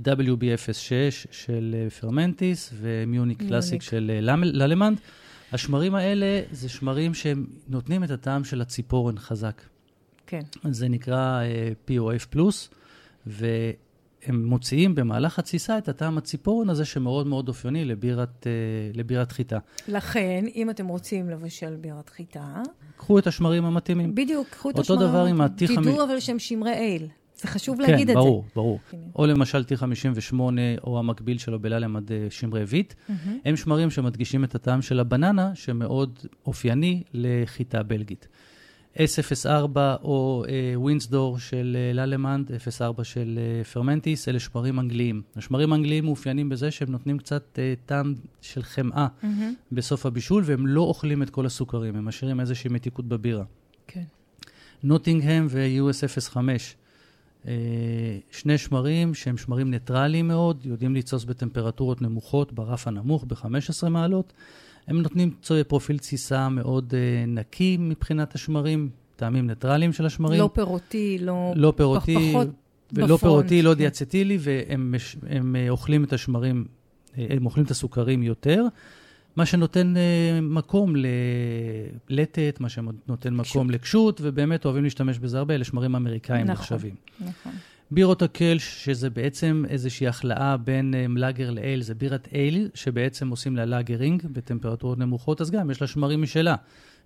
[0.05, 0.91] WB06
[1.31, 2.73] של Fermentis,
[3.07, 4.99] Munich Classic של למ- Lallemand.
[5.53, 9.63] השמרים האלה זה שמרים שהם נותנים את הטעם של הציפורן חזק.
[10.27, 10.41] כן.
[10.71, 12.71] זה נקרא אה, POF plus,
[13.27, 18.53] והם מוציאים במהלך התסיסה את הטעם הציפורן הזה שמאוד מאוד אופייני לבירת, אה,
[18.95, 19.59] לבירת חיטה.
[19.89, 22.63] לכן, אם אתם רוצים לבשל בירת חיטה,
[22.97, 24.15] קחו את השמרים המתאימים.
[24.15, 25.11] בדיוק, קחו את אותו השמרים.
[25.11, 25.81] דבר עם ה-T5.
[25.81, 27.09] תדעו אבל שהם שמרי אייל.
[27.37, 28.79] זה חשוב להגיד כן, את ברור, ברור.
[28.91, 28.97] כן.
[29.17, 30.41] או למשל T58,
[30.85, 32.95] או המקביל שלו ב Lallemand אה, שמרי wit.
[33.09, 33.15] זה.
[33.45, 38.29] הם שמרים שמדגישים את הטעם של הבננה, שמאוד אופייני לחיטה בלגית.
[38.97, 42.51] S04 או אה, Windsor של אה, Lallemand,
[42.81, 45.23] 04 של אה, Fermentis, אלה שמרים אנגליים.
[45.37, 49.55] השמרים האנגליים מאופיינים בזה שהם נותנים קצת אה, טעם של חמאה מהמם.
[49.73, 53.45] בסוף הבישול, והם לא אוכלים את כל הסוכרים, הם משאירים איזושהי מתיקות בבירה.
[53.87, 54.03] כן.
[54.83, 56.37] Nottingham ו-US05.
[57.47, 57.53] אה,
[58.31, 64.33] שני שמרים שהם שמרים ניטרליים מאוד, יודעים לתסוס בטמפרטורות נמוכות, ברף הנמוך, ב-15 מעלות.
[64.89, 65.31] הם נותנים
[65.69, 70.41] פרופיל תסיסה מאוד אה, נקי מבחינת השמרים, טעמים ניטרליים של השמרים.
[70.41, 71.53] לא פירותי, לא...
[71.57, 72.49] לא פירותי, פחות
[72.93, 73.79] ולא ב front, פירותי, לא כן.
[73.79, 76.65] דיאצטילי, והם מש- הם, אה, אוכלים את השמרים,
[77.17, 78.65] הם אוכלים את הסוכרים יותר,
[79.37, 80.95] מה שנותן אה, מקום
[82.09, 86.53] ללטת, מה שנותן מקום לקשות, ובאמת אוהבים להשתמש בזה הרבה, אלה שמרים אמריקאים נכון.
[86.53, 86.95] נחשבים.
[87.21, 87.53] נכון.
[87.91, 93.57] בירות הקלש, שזה בעצם איזושהי החלאה בין אה, לאגר לאייל, זה בירת אייל, שבעצם עושים
[93.57, 96.55] לה לאגרינג בטמפרטורות נמוכות, אז גם יש לה שמרים משלה,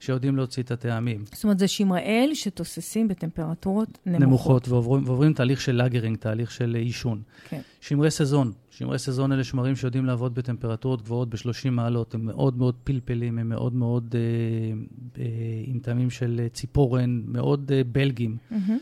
[0.01, 1.25] שיודעים להוציא את הטעמים.
[1.33, 4.23] זאת אומרת, זה שמרי אייל שתוססים בטמפרטורות נמוכות.
[4.23, 7.23] נמוכות, ועוברים, ועוברים תהליך של לאגרינג, תהליך של אה, עישון.
[7.49, 7.61] כן.
[7.81, 12.75] שמרי סזון, שמרי סזון אלה שמרים שיודעים לעבוד בטמפרטורות גבוהות ב-30 מעלות, הם מאוד מאוד
[12.85, 15.27] פלפלים, הם מאוד מאוד אה, אה,
[15.65, 18.37] עם טעמים של אה, ציפורן, מאוד אה, בלגים.
[18.51, 18.79] מהמם.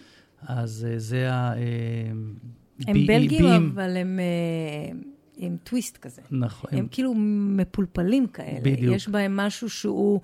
[0.47, 1.53] אז אה, זה ה...
[1.57, 1.62] אה,
[2.86, 3.72] הם בלגים, בים.
[3.74, 4.99] אבל הם אה,
[5.36, 6.22] עם טוויסט כזה.
[6.30, 7.14] נכון, הם כאילו
[7.57, 8.61] מפולפלים כאלה.
[8.62, 8.97] בדיוק.
[8.97, 10.20] יש בהם משהו שהוא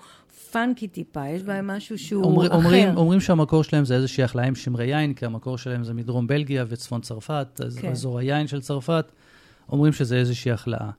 [0.50, 2.54] פאנקי טיפה, יש בהם משהו שהוא אומר, אחר.
[2.54, 6.26] אומרים, אומרים שהמקור שלהם זה איזושהי החלאה עם שמרי יין, כי המקור שלהם זה מדרום
[6.26, 7.90] בלגיה וצפון צרפת, אז כן.
[7.90, 9.12] אזור היין של צרפת,
[9.68, 10.90] אומרים שזה איזושהי החלאה.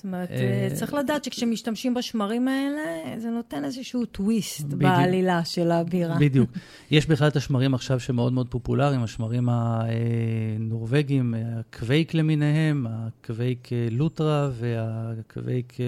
[0.00, 4.82] זאת אומרת, אה, צריך לדעת שכשמשתמשים בשמרים האלה, זה נותן איזשהו טוויסט בדיוק.
[4.82, 6.16] בעלילה של הבירה.
[6.18, 6.50] בדיוק.
[6.90, 14.50] יש בכלל את השמרים עכשיו שמאוד מאוד פופולריים, השמרים הנורבגיים, הקווייק למיניהם, הקווייק אה, לוטרה
[14.52, 15.86] והקווייק, אה,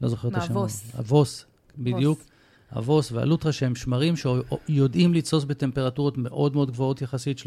[0.00, 0.54] לא זוכר את השם.
[0.54, 0.92] מהווס.
[0.96, 1.44] הווס,
[1.78, 2.24] בדיוק.
[2.72, 7.42] הווס והלוטרה שהם שמרים שיודעים לתסוס בטמפרטורות מאוד מאוד גבוהות יחסית, 30-35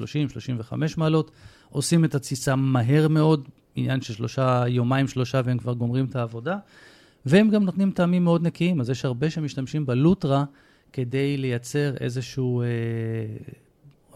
[0.97, 1.31] מעלות,
[1.69, 6.57] עושים את התסיסה מהר מאוד, עניין של שלושה, יומיים שלושה והם כבר גומרים את העבודה,
[7.25, 10.43] והם גם נותנים טעמים מאוד נקיים, אז יש הרבה שמשתמשים בלוטרה
[10.93, 12.67] כדי לייצר איזשהו, אה,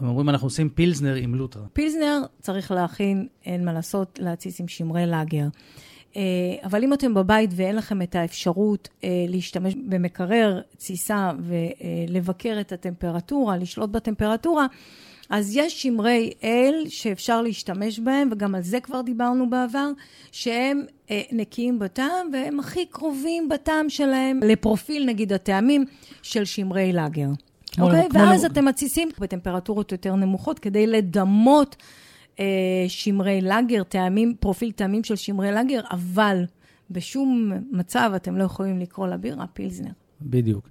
[0.00, 1.66] הם אומרים אנחנו עושים פילזנר עם לוטרה.
[1.72, 5.46] פילזנר צריך להכין, אין מה לעשות, להתסיס עם שמרי לאגר.
[6.16, 6.22] אה,
[6.64, 13.56] אבל אם אתם בבית ואין לכם את האפשרות אה, להשתמש במקרר תסיסה ולבקר את הטמפרטורה,
[13.56, 14.66] לשלוט בטמפרטורה,
[15.30, 19.88] אז יש שמרי אל שאפשר להשתמש בהם, וגם על זה כבר דיברנו בעבר,
[20.32, 25.84] שהם אה, נקיים בטעם, והם הכי קרובים בטעם שלהם לפרופיל, נגיד, הטעמים
[26.22, 27.28] של שמרי לאגר.
[27.80, 28.08] אוקיי?
[28.10, 31.76] כמו- ואז אתם מתסיסים בטמפרטורות יותר נמוכות כדי לדמות
[32.88, 36.44] שמרי לאגר, טעמים, פרופיל טעמים של שמרי לאגר, אבל
[36.90, 39.90] בשום מצב אתם לא יכולים לקרוא לבירה פילזנר.
[40.22, 40.68] בדיוק.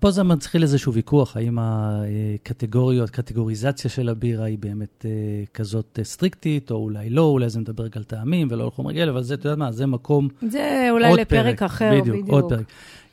[0.00, 5.10] פה זה מתחיל איזשהו ויכוח, האם הקטגוריות, קטגוריזציה של הבירה היא באמת אה,
[5.54, 9.08] כזאת אה, סטריקטית, או אולי לא, אולי זה מדבר על טעמים ולא על חומר גלם,
[9.08, 10.28] אבל זה, אתה יודע מה, זה מקום...
[10.50, 12.16] זה אולי לפרק פרק, אחר, בדיוק.
[12.16, 12.66] בדיוק, עוד פרק.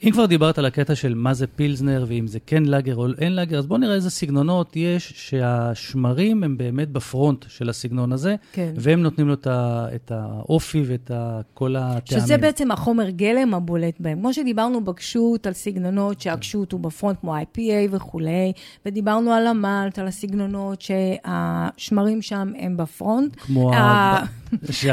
[0.03, 3.35] אם כבר דיברת על הקטע של מה זה פילזנר, ואם זה כן לאגר או אין
[3.35, 8.73] לאגר, אז בואו נראה איזה סגנונות יש שהשמרים הם באמת בפרונט של הסגנון הזה, כן.
[8.75, 11.11] והם נותנים לו את האופי ואת
[11.53, 12.23] כל הטעמים.
[12.23, 14.19] שזה בעצם החומר גלם הבולט בהם.
[14.19, 18.51] כמו שדיברנו בקשות על סגנונות שהקשות הוא בפרונט, כמו IPA וכולי,
[18.85, 23.35] ודיברנו על המלט, על הסגנונות שהשמרים שם הם בפרונט.
[23.35, 24.40] כמו ה...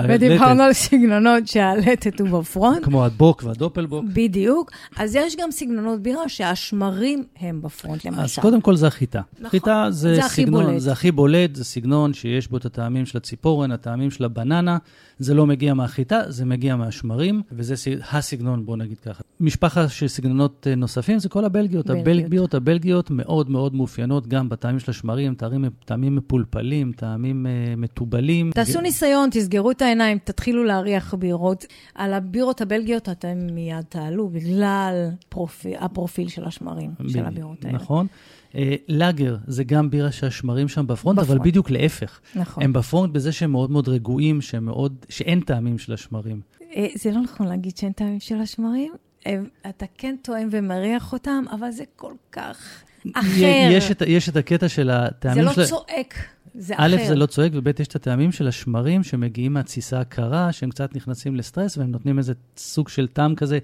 [0.08, 2.84] ודיברנו על סגנונות שהלטת הוא בפרונט.
[2.84, 4.04] כמו הדבוק והדופלבוק.
[4.12, 4.70] בדיוק.
[4.96, 8.20] אז יש גם סגנונות בירה שהשמרים הם בפרונט, למשל.
[8.20, 9.20] אז קודם כל זה החיטה.
[9.38, 9.50] נכון.
[9.50, 10.80] חיטה זה, זה סגנון, הכי בולט.
[10.80, 14.78] זה הכי בולט, זה סגנון שיש בו את הטעמים של הציפורן, הטעמים של הבננה.
[15.18, 17.74] זה לא מגיע מהחיטה, זה מגיע מהשמרים, וזה
[18.10, 19.22] הסגנון, בוא נגיד ככה.
[19.40, 21.90] משפחה של סגנונות אה, נוספים זה כל הבלגיות.
[21.90, 28.50] הבלגיות, הבלגיות מאוד מאוד מאופיינות גם בטעמים של השמרים, טעמים, טעמים מפולפלים, טעמים uh, מתובלים.
[28.50, 28.80] תעשו.
[28.80, 31.64] ניסיון, תסגרו את העיניים, תתחילו להריח בירות.
[31.94, 37.08] על הבירות הבלגיות אתם מיד תעלו, בגלל פרופיל, הפרופיל של השמרים, ב...
[37.08, 37.76] של הבירות האלה.
[37.76, 38.06] נכון.
[38.54, 42.20] אה, לאגר זה גם בירה שהשמרים שם בפרונט, בפרונט, אבל בדיוק להפך.
[42.34, 42.62] נכון.
[42.62, 46.40] הם בפרונט בזה שהם מאוד מאוד רגועים, שהם מאוד, שאין טעמים של השמרים.
[46.76, 48.92] אה, זה לא נכון להגיד שאין טעמים של השמרים.
[49.68, 52.82] אתה כן טועם ומריח אותם, אבל זה כל כך
[53.14, 53.68] אחר.
[53.70, 55.54] יש את, יש את הקטע של הטעמים של...
[55.54, 55.70] זה לא של...
[55.70, 56.14] צועק.
[56.54, 57.04] זה א', אחר.
[57.04, 60.96] א', זה לא צועק, וב', יש את הטעמים של השמרים שמגיעים מהתסיסה הקרה, שהם קצת
[60.96, 63.58] נכנסים לסטרס, והם נותנים איזה סוג של טעם כזה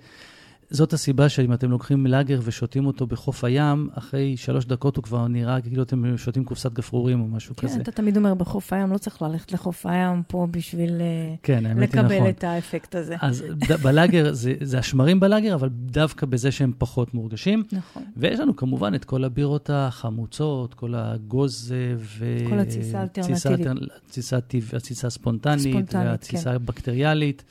[0.75, 5.29] זאת הסיבה שאם אתם לוקחים לאגר ושותים אותו בחוף הים, אחרי שלוש דקות הוא כבר
[5.29, 7.75] נראה כאילו אתם שותים קופסת גפרורים או משהו כן, כזה.
[7.75, 11.65] כן, אתה תמיד אומר בחוף הים, לא צריך ללכת לחוף הים פה בשביל אה, כן,
[11.79, 12.29] לקבל נכון.
[12.29, 13.17] את האפקט הזה.
[13.21, 13.45] אז
[13.83, 17.63] בלאגר, זה, זה השמרים בלאגר, אבל דווקא בזה שהם פחות מורגשים.
[17.73, 18.03] נכון.
[18.17, 22.37] ויש לנו כמובן את כל הבירות החמוצות, כל הגוז ו...
[22.49, 24.75] כל התסיסה האלטרנטיבית.
[24.75, 26.57] התסיסה הספונטנית, והתסיסה כן.
[26.57, 27.45] הבקטריאלית.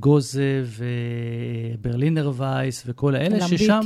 [0.00, 0.64] גוזה
[1.78, 3.58] וברלינר וייס וכל האלה, למביקים.
[3.58, 3.80] ששם...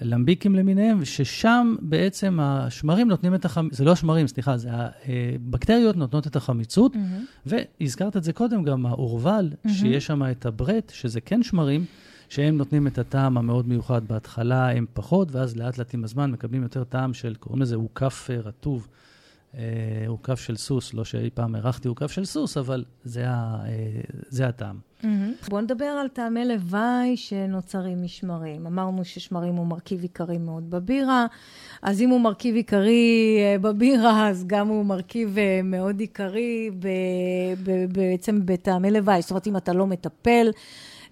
[0.00, 6.26] למביקים למיניהם, ששם בעצם השמרים נותנים את החמיצות, זה לא השמרים, סליחה, זה הבקטריות נותנות
[6.26, 7.50] את החמיצות, mm-hmm.
[7.80, 9.68] והזכרת את זה קודם, גם האורבל, mm-hmm.
[9.68, 11.84] שיש שם את הברט, שזה כן שמרים,
[12.28, 14.08] שהם נותנים את הטעם המאוד מיוחד.
[14.08, 18.28] בהתחלה הם פחות, ואז לאט לאט עם הזמן מקבלים יותר טעם של, קוראים לזה עוקף
[18.44, 18.88] רטוב.
[20.06, 23.62] עוקף של סוס, לא שאי פעם ארחתי עוקף של סוס, אבל זה, ה,
[24.28, 24.89] זה הטעם.
[25.02, 25.48] Mm-hmm.
[25.48, 28.66] בואו נדבר על טעמי לוואי שנוצרים משמרים.
[28.66, 31.26] אמרנו ששמרים הוא מרכיב עיקרי מאוד בבירה,
[31.82, 36.88] אז אם הוא מרכיב עיקרי אה, בבירה, אז גם הוא מרכיב אה, מאוד עיקרי ב,
[37.64, 39.22] ב, בעצם בטעמי לוואי.
[39.22, 40.50] זאת אומרת, אם אתה לא מטפל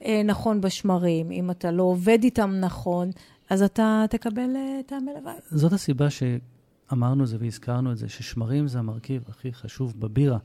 [0.05, 3.11] אה, נכון בשמרים, אם אתה לא עובד איתם נכון,
[3.51, 4.51] אז אתה תקבל
[4.87, 5.35] טעמי לוואי.
[5.51, 10.39] זאת הסיבה שאמרנו את זה והזכרנו את זה, ששמרים זה המרכיב הכי חשוב בבירה.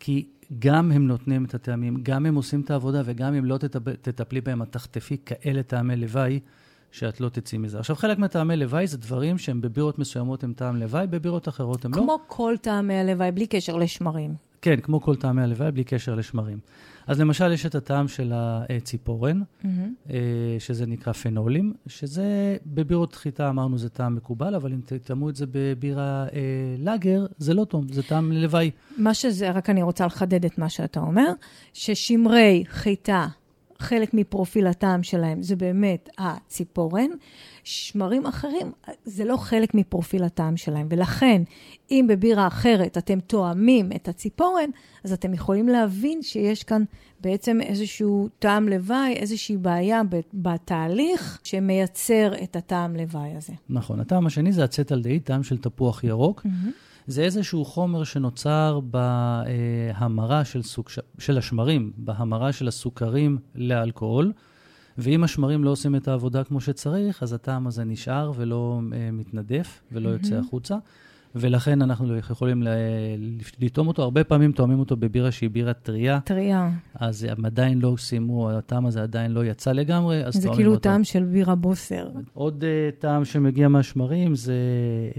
[0.00, 0.26] כי
[0.58, 3.88] גם הם נותנים את הטעמים, גם הם עושים את העבודה, וגם אם לא תטפ...
[4.02, 6.40] תטפלי בהם, את תחטפי כאלה טעמי לוואי,
[6.92, 7.78] שאת לא תצאי מזה.
[7.78, 11.92] עכשיו, חלק מהטעמי לוואי זה דברים שהם בבירות מסוימות הם טעם לוואי, בבירות אחרות הם
[11.92, 12.06] כמו לא.
[12.06, 14.34] כמו כל טעמי הלוואי, בלי קשר לשמרים.
[14.62, 16.58] כן, כמו כל טעמי הלוואי, בלי קשר לשמרים.
[17.10, 20.08] אז למשל, יש את הטעם של הציפורן, mm-hmm.
[20.58, 25.46] שזה נקרא פנולים, שזה בבירות חיטה, אמרנו, זה טעם מקובל, אבל אם תטעמו את זה
[25.50, 26.40] בבירה אה,
[26.78, 28.70] לאגר, זה לא טוב, זה טעם לוואי.
[28.96, 31.32] מה שזה, רק אני רוצה לחדד את מה שאתה אומר,
[31.72, 33.26] ששמרי חיטה,
[33.80, 37.10] חלק מפרופיל הטעם שלהם זה באמת הציפורן.
[37.64, 38.72] שמרים אחרים,
[39.04, 40.86] זה לא חלק מפרופיל הטעם שלהם.
[40.90, 41.42] ולכן,
[41.90, 44.70] אם בבירה אחרת אתם תואמים את הציפורן,
[45.04, 46.82] אז אתם יכולים להבין שיש כאן
[47.20, 50.02] בעצם איזשהו טעם לוואי, איזושהי בעיה
[50.34, 53.52] בתהליך שמייצר את הטעם לוואי הזה.
[53.68, 54.00] נכון.
[54.00, 56.42] הטעם השני זה הצטלדאית, טעם של תפוח ירוק.
[56.46, 56.70] Mm-hmm.
[57.10, 64.32] זה איזשהו חומר שנוצר בהמרה של, סוק, של השמרים, בהמרה של הסוכרים לאלכוהול.
[64.98, 69.82] ואם השמרים לא עושים את העבודה כמו שצריך, אז הטעם הזה נשאר ולא uh, מתנדף
[69.92, 70.12] ולא mm-hmm.
[70.12, 70.76] יוצא החוצה.
[71.34, 72.62] ולכן אנחנו יכולים
[73.60, 74.02] לטעום אותו.
[74.02, 76.20] הרבה פעמים טועמים אותו בבירה שהיא בירה טריה.
[76.20, 76.70] טריה.
[76.94, 80.56] אז הם עדיין לא סיימו, הטעם הזה עדיין לא יצא לגמרי, אז טועמים אותו.
[80.56, 82.08] זה כאילו טעם של בירה בוסר.
[82.32, 84.54] עוד uh, טעם שמגיע מהשמרים זה
[85.12, 85.16] uh,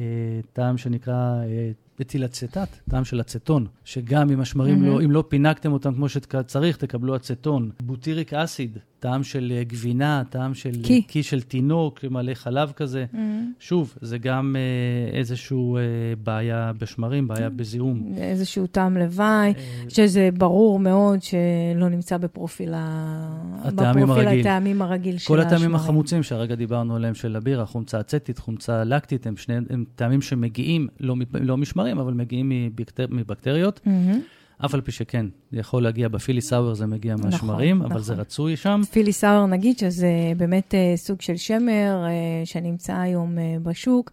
[0.54, 4.88] טעם שנקרא uh, אצילצטט, טעם של אצטון, שגם אם השמרים, mm-hmm.
[4.88, 7.70] לא, אם לא פינקתם אותם כמו שצריך, תקבלו אצטון.
[7.84, 13.06] בוטיריק אסיד, טעם של אה, גבינה, טעם של קי, קי של תינוק, מלא חלב כזה.
[13.14, 13.18] Mm-hmm.
[13.60, 15.82] שוב, זה גם אה, איזושהי אה,
[16.24, 17.50] בעיה בשמרים, בעיה mm-hmm.
[17.50, 18.14] בזיהום.
[18.18, 19.90] איזשהו טעם לוואי, אה...
[19.90, 24.40] שזה ברור מאוד שלא נמצא בפרופיל, הטעמים בפרופיל הרגיל.
[24.40, 25.56] הטעמים הרגיל של כל השמרים.
[25.56, 30.22] הטעמים החמוצים שהרגע דיברנו עליהם של הבירה, חומצה אצטית, חומצה לקטית, הם שני הם טעמים
[30.22, 33.80] שמגיעים, לא, לא משמרים, אבל מגיעים מבקטר, מבקטריות.
[33.86, 34.66] Mm-hmm.
[34.66, 38.16] אף על פי שכן, זה יכול להגיע בפילי סאוור, זה מגיע מהשמרים, נכון, אבל נכון.
[38.16, 38.82] זה רצוי שם.
[38.92, 42.12] פילי סאואר, נגיד שזה באמת אה, סוג של שמר אה,
[42.46, 44.12] שנמצא היום אה, בשוק,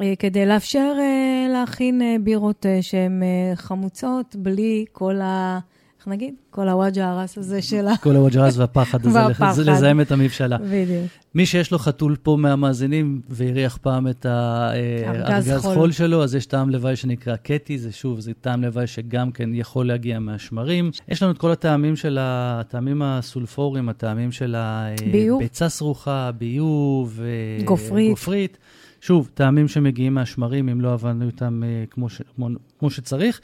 [0.00, 5.58] אה, כדי לאפשר אה, להכין אה, בירות אה, שהן אה, חמוצות, בלי כל ה...
[6.04, 6.34] איך נגיד?
[6.50, 7.96] כל הוואג'ה הרס הזה של ה...
[8.02, 9.52] כל הווג'רס והפחד הזה, והפחד.
[9.52, 10.58] זה לזהם את המבשלה.
[10.58, 11.10] בדיוק.
[11.34, 15.74] מי שיש לו חתול פה מהמאזינים והריח פעם את ארגז הארגז חול.
[15.74, 19.54] חול שלו, אז יש טעם לוואי שנקרא קטי, זה שוב, זה טעם לוואי שגם כן
[19.54, 20.90] יכול להגיע מהשמרים.
[21.08, 24.54] יש לנו את כל הטעמים של הטעמים הסולפוריים, הטעמים של.
[24.58, 28.10] הביצה סרוחה, ביוב, אה, גופרית.
[28.10, 28.58] גופרית.
[29.00, 32.48] שוב, טעמים שמגיעים מהשמרים, אם לא עבדנו איתם אה, כמו, ש, כמו,
[32.78, 33.40] כמו שצריך.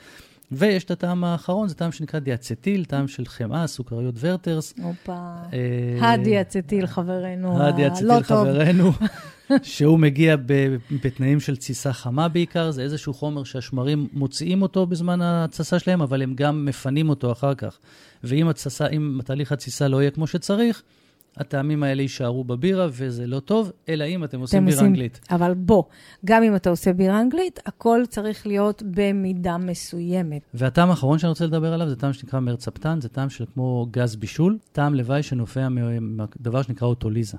[0.53, 4.75] ויש את הטעם האחרון, זה טעם שנקרא דיאצטיל, טעם של חמאה, סוכריות ורטרס.
[4.83, 5.35] הופה.
[5.53, 8.23] אה, הדיאצטיל, חברנו, הדיאצטיל.
[8.23, 8.93] חברנו,
[9.63, 10.37] שהוא מגיע
[11.05, 16.23] בתנאים של תסיסה חמה בעיקר, זה איזשהו חומר שהשמרים מוציאים אותו בזמן התססה שלהם, אבל
[16.23, 17.79] הם גם מפנים אותו אחר כך.
[18.25, 20.83] ואם התססה, אם תהליך התסיסה לא יהיה כמו שצריך,
[21.37, 25.21] הטעמים האלה יישארו בבירה, וזה לא טוב, אלא אם אתם עושים אתם בירה עושים- אנגלית.
[25.31, 25.83] אבל בוא,
[26.25, 30.43] גם אם אתה עושה בירה אנגלית, הכל צריך להיות במידה מסוימת.
[30.55, 34.17] והטעם האחרון שאני רוצה לדבר עליו זה טעם שנקרא מרצפטן, זה טעם של כמו גז
[34.17, 35.69] בישול, טעם לוואי שנובע
[36.01, 37.37] מדבר שנקרא אוטוליזה.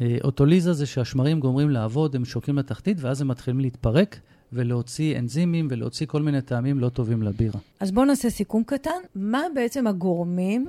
[0.00, 4.20] אה, אוטוליזה זה שהשמרים גומרים לעבוד, הם שוקעים לתחתית, ואז הם מתחילים להתפרק
[4.52, 7.60] ולהוציא אנזימים ולהוציא כל מיני טעמים לא טובים לבירה.
[7.80, 8.90] אז בואו נעשה סיכום קטן.
[9.14, 10.66] מה בעצם הגורמים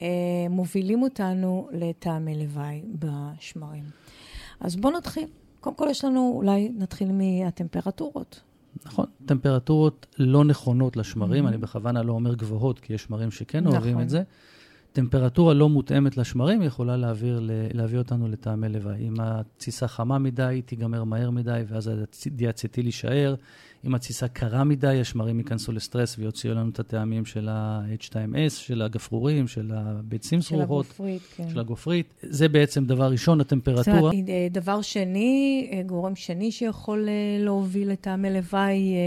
[0.00, 3.84] שמובילים אותנו לטעמי לוואי בשמרים?
[4.60, 5.28] אז בואו נתחיל.
[5.60, 8.40] קודם כל יש לנו, אולי נתחיל מהטמפרטורות.
[8.86, 13.90] נכון, טמפרטורות לא נכונות לשמרים, אני בכוונה לא אומר גבוהות, כי יש שמרים שכן אוהבים
[13.92, 14.02] נכון.
[14.02, 14.22] את זה.
[14.92, 17.40] טמפרטורה לא מותאמת לשמרים יכולה להעביר,
[17.74, 19.08] להביא אותנו לטעמי לוואי.
[19.08, 21.90] אם התסיסה חמה מדי, היא תיגמר מהר מדי, ואז
[22.26, 23.34] הדיאצטיל יישאר.
[23.84, 29.48] אם התסיסה קרה מדי, השמרים ייכנסו לסטרס ויוציאו לנו את הטעמים של ה-H2S, של הגפרורים,
[29.48, 31.50] של הביצים של סרוחות, הגופרית, כן.
[31.50, 32.14] של הגופרית.
[32.22, 33.98] זה בעצם דבר ראשון, זאת הטמפרטורה.
[33.98, 38.98] אומרת, אה, דבר שני, אה, גורם שני שיכול אה, להוביל לטעמי לוואי אה,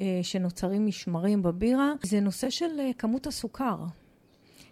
[0.00, 2.66] אה, שנוצרים משמרים בבירה, זה נושא של
[2.98, 3.76] כמות הסוכר.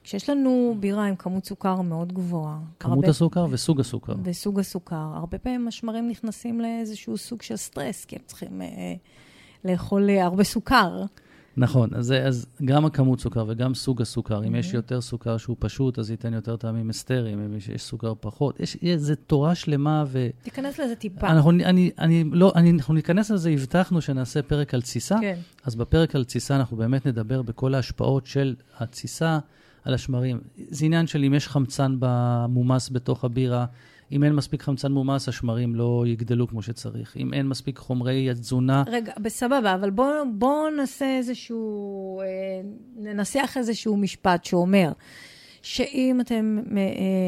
[0.04, 4.14] כשיש לנו בירה עם כמות סוכר מאוד גבוהה, כמות הרבה- הסוכר וסוג הסוכר.
[4.22, 8.68] וסוג הסוכר, הרבה פעמים השמרים נכנסים לאיזשהו סוג של סטרס, כי הם צריכים אה,
[9.64, 11.02] לאכול אה, הרבה סוכר.
[11.56, 14.74] נכון, אז, אז גם הכמות סוכר וגם סוג הסוכר, אם יש Mm-hmm.
[14.76, 18.60] יותר סוכר שהוא פשוט, אז ייתן יותר טעמים אסתריים, אם יש, יש סוכר פחות.
[18.60, 20.04] יש, זה תורה שלמה,
[20.42, 21.26] תיכנס לזה טיפה.
[21.26, 25.16] ואנחנו אני, אני, לא, אני, אנחנו ניכנס לזה, הבטחנו שנעשה פרק על תסיסה.
[25.20, 25.38] כן.
[25.64, 29.38] אז בפרק על תסיסה אנחנו באמת נדבר בכל ההשפעות של התסיסה
[29.84, 30.40] על השמרים.
[30.56, 33.66] זה עניין של אם יש חמצן במומס בתוך הבירה,
[34.12, 37.16] אם אין מספיק חמצן מומס, השמרים לא יגדלו כמו שצריך.
[37.16, 42.26] אם אין מספיק חומרי תזונה, רגע, בסבבה, אבל בואו בוא נעשה איזשהו, אה,
[42.96, 44.92] ננסח איזשהו משפט שאומר
[45.62, 46.82] שאם אתם אה,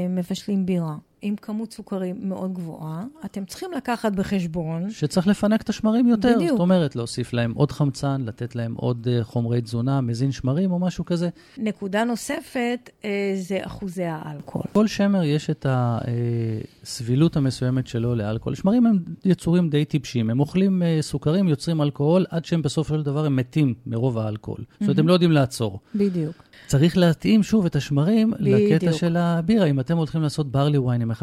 [0.09, 6.07] מבשלים בירה עם כמות סוכרים מאוד גבוהה, אתם צריכים לקחת בחשבון, שצריך לפנק את השמרים
[6.07, 6.33] יותר.
[6.37, 6.51] בדיוק.
[6.51, 10.79] זאת אומרת, להוסיף להם עוד חמצן, לתת להם עוד uh, חומרי תזונה, מזין שמרים או
[10.79, 11.29] משהו כזה.
[11.59, 14.67] נקודה נוספת אה, זה אחוזי האלכוהול.
[14.73, 18.55] כל שמר יש את הסבילות המסוימת שלו לאלכוהול.
[18.55, 23.27] שמרים הם יצורים די טיפשים, הם אוכלים סוכרים, יוצרים אלכוהול, עד שהם בסופו של דבר
[23.27, 24.65] הם מתים מרוב האלכוהול.
[24.73, 25.81] זאת אומרת, הם לא יודעים לעצור.
[25.95, 26.46] בדיוק.
[26.67, 28.93] צריך להתאים שוב את השמרים לקטע בדיוק.
[28.93, 29.67] של הבירה.
[29.67, 31.15] אם אתם הולכים לעשות ברלי וויין עם 11-12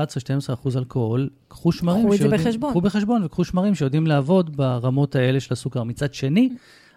[0.53, 2.41] אחוז אלכוהול, קחו שמרים קחו את זה שיודעים...
[2.41, 2.69] בחשבון.
[2.71, 5.83] קחו בחשבון וקחו שמרים שיודעים לעבוד ברמות האלה של הסוכר.
[5.83, 6.49] מצד שני,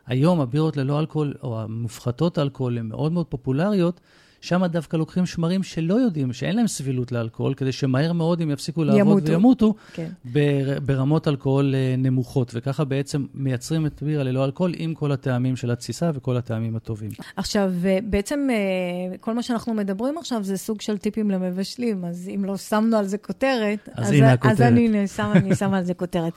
[0.07, 4.01] היום הבירות ללא אלכוהול, או המופחתות אלכוהול, הן מאוד מאוד פופולריות.
[4.47, 8.85] שם דווקא לוקחים שמרים שלא יודעים, שאין להם סבילות לאלכוהול, כדי שמהר מאוד הם יפסיקו
[8.85, 9.33] לעבוד ימותו.
[9.33, 10.09] וימותו כן.
[10.25, 12.51] בר, ברמות אלכוהול אה, נמוכות.
[12.55, 17.11] וככה בעצם מייצרים את בירה ללא אלכוהול עם כל הטעמים של התסיסה וכל הטעמים הטובים.
[17.37, 22.31] עכשיו, אה, בעצם אה, כל מה שאנחנו מדברים עכשיו זה סוג של טיפים למבשלים, אז
[22.35, 24.53] אם לא שמנו על זה כותרת, אז הנה הכותרת.
[24.53, 26.33] אז אני שמה, אני שמה על זה כותרת.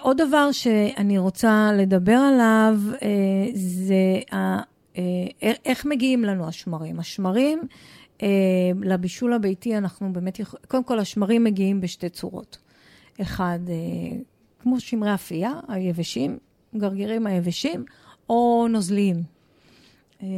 [0.00, 2.78] עוד דבר שאני רוצה לדבר עליו,
[3.54, 3.94] זה
[5.64, 7.00] איך מגיעים לנו השמרים.
[7.00, 7.60] השמרים,
[8.22, 8.28] אה,
[8.82, 12.58] לבישול הביתי אנחנו באמת, יכולים, קודם כל השמרים מגיעים בשתי צורות.
[13.20, 14.18] אחד, אה,
[14.58, 16.38] כמו שמרי אפייה, היבשים,
[16.76, 17.84] גרגירים היבשים,
[18.28, 19.22] או נוזליים.
[20.22, 20.28] אה,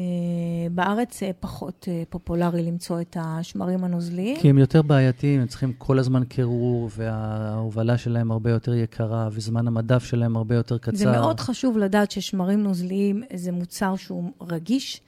[0.71, 4.37] בארץ אה, פחות אה, פופולרי למצוא את השמרים הנוזליים.
[4.41, 9.69] כי הם יותר בעייתיים, הם צריכים כל הזמן קירור, וההובלה שלהם הרבה יותר יקרה, וזמן
[9.69, 10.97] המדף שלהם הרבה יותר קצר.
[10.97, 15.01] זה מאוד חשוב לדעת ששמרים נוזליים זה מוצר שהוא רגיש.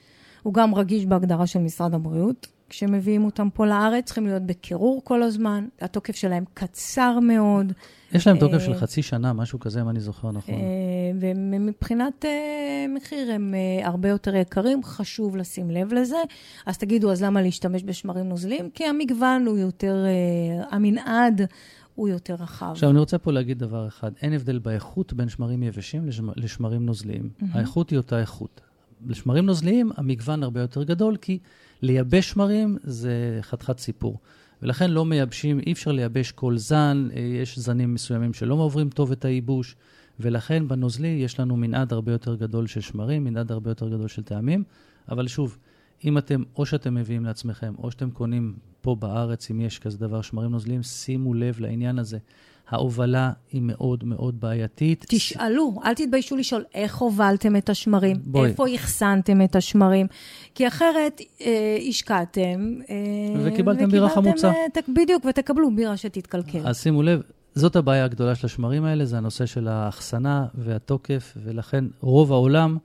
[0.43, 2.47] הוא גם רגיש בהגדרה של משרד הבריאות.
[2.69, 7.73] כשמביאים אותם פה לארץ, צריכים להיות בקירור כל הזמן, התוקף שלהם קצר מאוד.
[8.13, 10.55] יש להם תוקף של חצי שנה, משהו כזה, אם אני זוכר נכון.
[11.21, 12.25] ומבחינת
[12.95, 16.17] מחיר הם הרבה יותר יקרים, חשוב לשים לב לזה.
[16.67, 18.71] אז תגידו, אז למה להשתמש בשמרים נוזלים?
[18.71, 20.05] כי המגוון הוא יותר,
[20.71, 21.41] המנעד
[21.95, 22.71] הוא יותר רחב.
[22.71, 27.29] עכשיו, אני רוצה פה להגיד דבר אחד, אין הבדל באיכות בין שמרים יבשים לשמרים נוזליים.
[27.53, 28.61] האיכות היא אותה איכות.
[29.07, 31.39] לשמרים נוזליים המגוון הרבה יותר גדול, כי
[31.83, 34.19] לייבש שמרים זה חתיכת סיפור.
[34.63, 37.09] ולכן לא מייבשים, אי אפשר לייבש כל זן,
[37.43, 39.77] יש זנים מסוימים שלא עוברים טוב את הייבוש,
[40.21, 44.23] ולכן בנוזלי יש לנו מנעד הרבה יותר גדול של שמרים, מנעד הרבה יותר גדול של
[44.23, 44.65] טעמים.
[45.09, 45.59] אבל שוב,
[46.05, 50.23] אם אתם, או שאתם מביאים לעצמכם, או שאתם קונים פה בארץ, אם יש כזה דבר,
[50.23, 52.19] שמרים נוזליים, שימו לב לעניין הזה.
[52.69, 55.05] ההובלה היא מאוד מאוד בעייתית.
[55.09, 58.51] תשאלו, אל תתביישו לשאול איך הובלתם את השמרים, בואי.
[58.51, 60.07] איפה אחסנתם את השמרים,
[60.55, 62.75] כי אחרת אה, השקעתם.
[62.91, 62.97] אה,
[63.45, 64.53] וקיבלתם בירה חמוצה.
[64.73, 66.61] ת, בדיוק, ותקבלו בירה שתתקלקל.
[66.65, 67.23] אז שימו לב,
[67.55, 72.79] זאת הבעיה הגדולה של השמרים האלה, זה הנושא של האחסנה והתוקף, ולכן רוב העולם...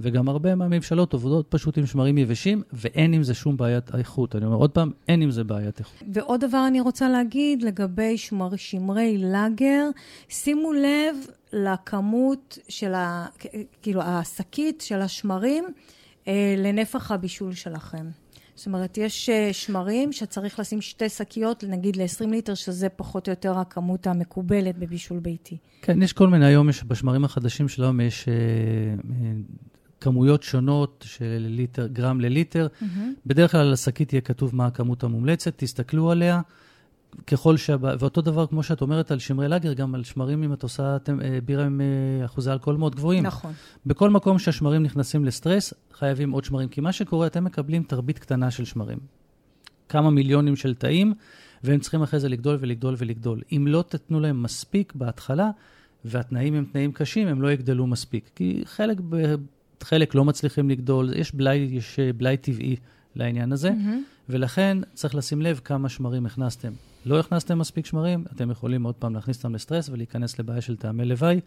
[0.00, 4.36] וגם הרבה מהממשלות עובדות פשוט עם שמרים יבשים, ואין עם זה שום בעיית איכות.
[4.36, 6.02] אני אומר עוד פעם, אין עם זה בעיית איכות.
[6.12, 9.88] ועוד דבר אני רוצה להגיד לגבי שמר, שמרי לאגר,
[10.28, 11.16] שימו לב
[11.52, 13.26] לכמות של ה...
[13.82, 15.64] כאילו, השקית של השמרים
[16.28, 18.06] אה, לנפח הבישול שלכם.
[18.54, 23.58] זאת אומרת, יש שמרים שצריך לשים שתי שקיות, נגיד ל-20 ליטר, שזה פחות או יותר
[23.58, 25.56] הכמות המקובלת בבישול ביתי.
[25.82, 28.28] כן, יש כל מיני, היום יש, בשמרים החדשים של היום יש
[30.06, 32.66] כמויות שונות של ליטר, גרם לליטר.
[32.66, 32.86] Mm-hmm.
[33.26, 36.40] בדרך כלל על השקית יהיה כתוב מה הכמות המומלצת, תסתכלו עליה.
[37.26, 37.70] ככל ש...
[37.80, 41.38] ואותו דבר, כמו שאת אומרת על שמרי לאגר, גם על שמרים, אם את עושה אה,
[41.44, 43.26] בירה עם אה, אחוזי אלכוהול מאוד גבוהים.
[43.26, 43.52] נכון.
[43.86, 46.68] בכל מקום שהשמרים נכנסים לסטרס, חייבים עוד שמרים.
[46.68, 48.98] כי מה שקורה, אתם מקבלים תרבית קטנה של שמרים.
[49.88, 51.14] כמה מיליונים של תאים,
[51.64, 53.42] והם צריכים אחרי זה לגדול ולגדול ולגדול.
[53.52, 55.50] אם לא תתנו להם מספיק בהתחלה,
[56.04, 58.30] והתנאים הם תנאים קשים, הם לא יגדלו מספיק.
[58.34, 59.00] כי חלק
[59.82, 62.76] חלק לא מצליחים לגדול, יש בלאי, יש אה, בלאי טבעי
[63.14, 64.28] לעניין הזה, mm-hmm.
[64.28, 66.72] ולכן צריך לשים לב כמה שמרים הכנסתם.
[67.06, 71.04] לא הכנסתם מספיק שמרים, אתם יכולים עוד פעם להכניס אותם לסטרס ולהיכנס לבעיה של טעמי
[71.04, 71.40] לוואי.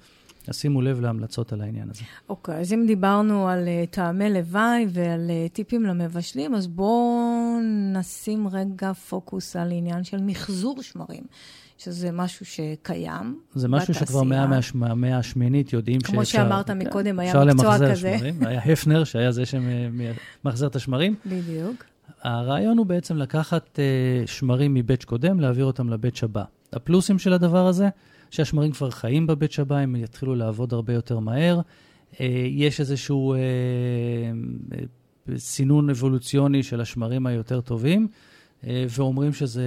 [0.48, 2.02] אז שימו לב להמלצות על העניין הזה.
[2.30, 7.60] אוקיי, okay, אז אם דיברנו על uh, טעמי לוואי ועל uh, טיפים למבשלים, אז בואו
[7.94, 11.24] נשים רגע פוקוס על עניין של מחזור שמרים.
[11.80, 13.40] שזה משהו שקיים.
[13.54, 14.08] זה משהו בתעשייה.
[14.08, 14.24] שכבר
[14.74, 16.40] מהמאה השמינית יודעים כמו שאפשר...
[16.40, 17.84] כמו שאמרת כן, מקודם, היה מקצוע כזה.
[17.84, 21.16] אפשר למחזר שמרים, היה הפנר, שהיה זה שמחזר את השמרים.
[21.26, 21.84] בדיוק.
[22.24, 23.80] הרעיון הוא בעצם לקחת
[24.26, 26.44] uh, שמרים מבית קודם, להעביר אותם לבית הבא.
[26.74, 27.90] הפלוסים של הדבר הזה,
[28.30, 31.60] שהשמרים כבר חיים בבית הבא, הם יתחילו לעבוד הרבה יותר מהר.
[32.14, 32.18] Uh,
[32.50, 34.78] יש איזשהו uh,
[35.38, 38.08] סינון אבולוציוני של השמרים היותר טובים.
[38.68, 39.64] אה, ואומרים שזה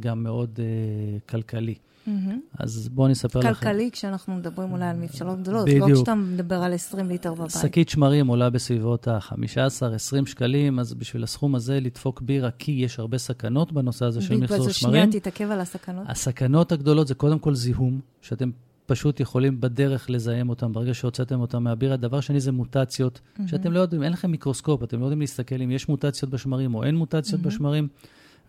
[0.00, 1.74] גם מאוד uh, כלכלי.
[2.06, 2.10] Mm-hmm.
[2.58, 3.48] אז בואו אני אספר לכם.
[3.48, 5.88] כלכלי, כשאנחנו מדברים אולי על מבשלות גדולות, בדיוק.
[5.88, 7.50] לא כשאתה מדבר על 20 ליטר בבית.
[7.50, 13.18] שקית שמרים עולה בסביבות ה-15-20 שקלים, אז בשביל הסכום הזה לדפוק בירה, כי יש הרבה
[13.18, 15.02] סכנות בנושא הזה של מחזור שמרים.
[15.02, 16.04] שנייה, תתעכב על הסכנות.
[16.08, 18.50] הסכנות הגדולות זה קודם כל זיהום, שאתם
[18.86, 21.96] פשוט יכולים בדרך לזהם אותם ברגע שהוצאתם אותם מהבירה.
[21.96, 23.42] דבר שני זה מוטציות, mm-hmm.
[23.46, 26.84] שאתם לא יודעים, אין לכם מיקרוסקופ, אתם לא יודעים להסתכל אם יש מוטציות בשמרים או
[26.84, 27.44] אין מוטציות mm-hmm.
[27.44, 27.88] בשמרים,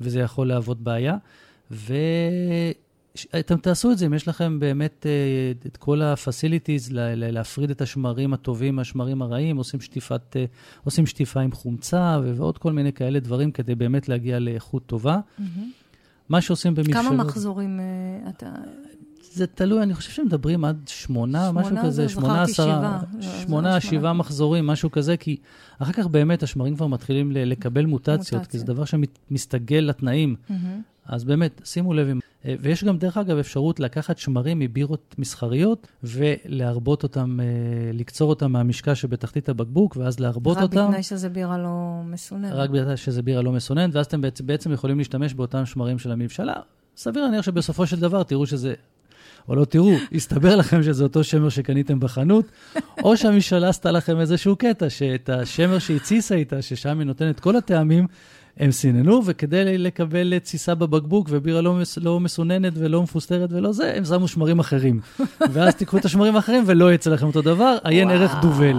[0.02, 1.18] וזה יכול להוות בעיה.
[1.72, 8.34] ואתם תעשו את זה אם יש לכם באמת אה, את כל ה-facilities להפריד את השמרים
[8.34, 10.46] הטובים מהשמרים הרעים, עושים, שטיפת, אה,
[10.84, 15.20] עושים שטיפה עם חומצה ועוד כל מיני כאלה דברים כדי באמת להגיע לאיכות טובה.
[15.20, 15.42] Mm-hmm.
[16.30, 17.06] מה שעושים במבשלות...
[17.06, 18.54] כמה מחזורים uh, אתה...
[19.36, 24.68] זה תלוי, אני חושב שמדברים עד שמונה, שמונה משהו כזה, שמונה, עשרה, שמונה, שבעה מחזורים,
[24.68, 25.38] משהו כזה, כי
[25.80, 28.52] אחר כך באמת השמרים כבר מתחילים לקבל מוטציות, מוטציה.
[28.52, 30.36] כי זה דבר שמסתגל לתנאים.
[30.50, 30.54] Mm-hmm.
[31.06, 32.08] אז באמת, שימו לב,
[32.46, 37.46] אה, ויש גם, דרך אגב, אפשרות לקחת שמרים מבירות מסחריות ולהרבות אותם, אה,
[37.94, 40.78] לקצור אותם מהמשקע שבתחתית הבקבוק, ואז להרבות רק אותם.
[40.78, 42.52] רק בתנאי שזה בירה לא מסוננת.
[42.54, 46.54] רק בתנאי שזה בירה לא מסוננת, ואז אתם בעצם יכולים להשתמש באותם שמרים של המבשלה.
[46.98, 48.74] סביר להניח שבסופו של דבר תראו שזה
[49.50, 52.46] או לא תראו, הסתבר לכם שזה אותו שמר שקניתם בחנות,
[53.04, 58.08] או שהמשאלה עשתה לכם איזשהו קטע, שאת השמר שהתסיסה איתה, ששם היא נותנת כל הטעמים,
[58.58, 63.94] הם סיננו, וכדי לקבל תסיסה בבקבוק ובירה לא, מס, לא מסוננת ולא מפוסטרת ולא זה,
[63.96, 65.00] הם שמו שמרים אחרים.
[65.52, 68.78] ואז תיקחו את השמרים האחרים ולא יצא לכם אותו דבר, עיין ערך דובל.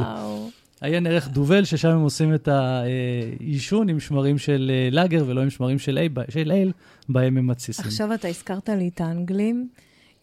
[0.80, 5.50] עיין ערך דובל, ששם הם עושים את העישון עם שמרים של אה, לאגר ולא עם
[5.50, 5.98] שמרים של
[6.50, 6.72] אייל,
[7.08, 7.84] בהם הם מתסיסים.
[7.84, 9.68] עכשיו אתה הזכרת לי את האנגלים.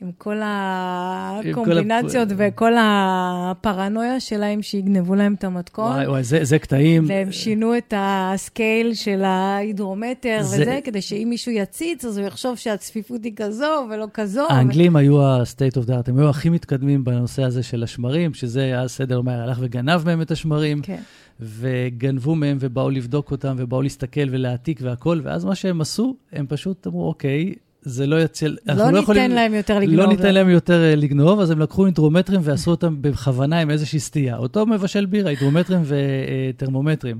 [0.03, 2.53] עם כל הקומבינציות עם כל הפ...
[2.53, 5.91] וכל הפרנויה שלהם שיגנבו להם את המתכון.
[5.91, 7.05] וואי, וואי, זה, זה קטעים.
[7.07, 10.61] והם שינו את הסקייל של ההידרומטר זה...
[10.61, 14.45] וזה, כדי שאם מישהו יציץ, אז הוא יחשוב שהצפיפות היא כזו ולא כזו.
[14.49, 14.97] האנגלים ו...
[14.97, 18.87] היו ה-state of the art, הם היו הכי מתקדמים בנושא הזה של השמרים, שזה היה
[18.87, 20.81] סדר מהר, הלך וגנב מהם את השמרים.
[20.81, 21.01] כן.
[21.39, 26.87] וגנבו מהם ובאו לבדוק אותם ובאו להסתכל ולהעתיק והכול, ואז מה שהם עשו, הם פשוט
[26.87, 27.53] אמרו, אוקיי,
[27.85, 28.57] זה לא יציל...
[28.65, 29.95] לא, לא ניתן יכולים, להם יותר לגנוב.
[29.95, 33.99] לא ניתן להם יותר uh, לגנוב, אז הם לקחו אינטרומטרים ועשו אותם בכוונה עם איזושהי
[33.99, 34.37] סטייה.
[34.37, 37.19] אותו מבשל בירה, אינטרומטרים וטרמומטרים.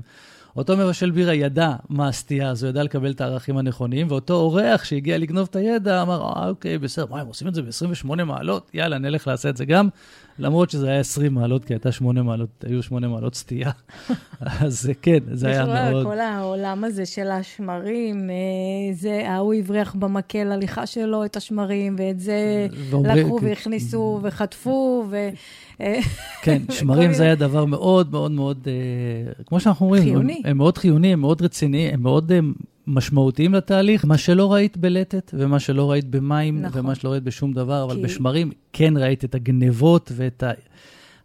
[0.56, 5.18] אותו מבשל בירה ידע מה הסטייה הזו, ידע לקבל את הערכים הנכונים, ואותו אורח שהגיע
[5.18, 8.70] לגנוב את הידע אמר, אה, אוקיי, בסדר, מה, הם עושים את זה ב-28 מעלות?
[8.74, 9.88] יאללה, נלך לעשות את זה גם.
[10.38, 13.70] למרות שזה היה 20 מעלות, כי הייתה 8 מעלות, היו 8 מעלות סטייה.
[14.40, 16.06] אז כן, זה היה מאוד...
[16.06, 22.20] כל העולם הזה של השמרים, אה, זה, ההוא הבריח במקל הליכה שלו את השמרים, ואת
[22.20, 22.66] זה
[23.04, 23.38] לקחו.
[23.42, 25.28] והכניסו וחטפו, ו...
[25.80, 26.00] אה,
[26.42, 30.42] כן, שמרים זה היה דבר מאוד מאוד מאוד, אה, כמו שאנחנו אומרים, חיוני.
[30.44, 32.32] הם מאוד חיוניים, מאוד רציניים, הם מאוד
[32.86, 34.04] משמעותיים לתהליך.
[34.04, 36.80] מה שלא ראית בלטת, ומה שלא ראית במים, נכון.
[36.80, 38.02] ומה שלא ראית בשום דבר, אבל כי...
[38.02, 40.50] בשמרים כן ראית את הגנבות ואת ה...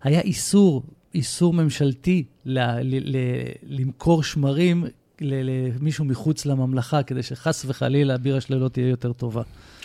[0.03, 0.83] היה איסור,
[1.15, 2.59] איסור ממשלתי ל...
[2.59, 3.15] ל...
[3.15, 3.17] ל...
[3.63, 4.85] למכור שמרים
[5.21, 9.41] למישהו מחוץ לממלכה, כדי שחס וחלילה הבירה שלו לא תהיה יותר טובה.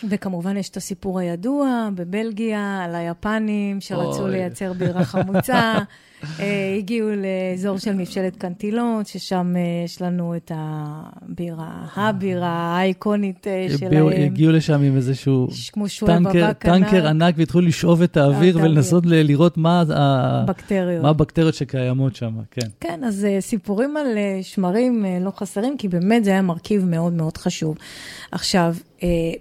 [0.09, 4.31] וכמובן יש את הסיפור הידוע בבלגיה על היפנים שרצו אוי.
[4.31, 5.73] לייצר בירה חמוצה.
[6.39, 13.67] אה, הגיעו לאזור של מבשלת קנטילון, ששם אה, יש לנו את הבירה, הבירה האיקונית אה,
[13.77, 14.07] שלהם.
[14.07, 15.47] הגיעו לשם עם איזשהו
[16.05, 21.03] טנקר, טנקר ענק והתחילו לשאוב את האוויר ולנסות לראות מה הבקטריות.
[21.03, 22.67] מה הבקטריות שקיימות שם, כן.
[22.79, 24.07] כן, אז סיפורים על
[24.41, 27.77] שמרים לא חסרים, כי באמת זה היה מרכיב מאוד מאוד חשוב.
[28.31, 28.75] עכשיו,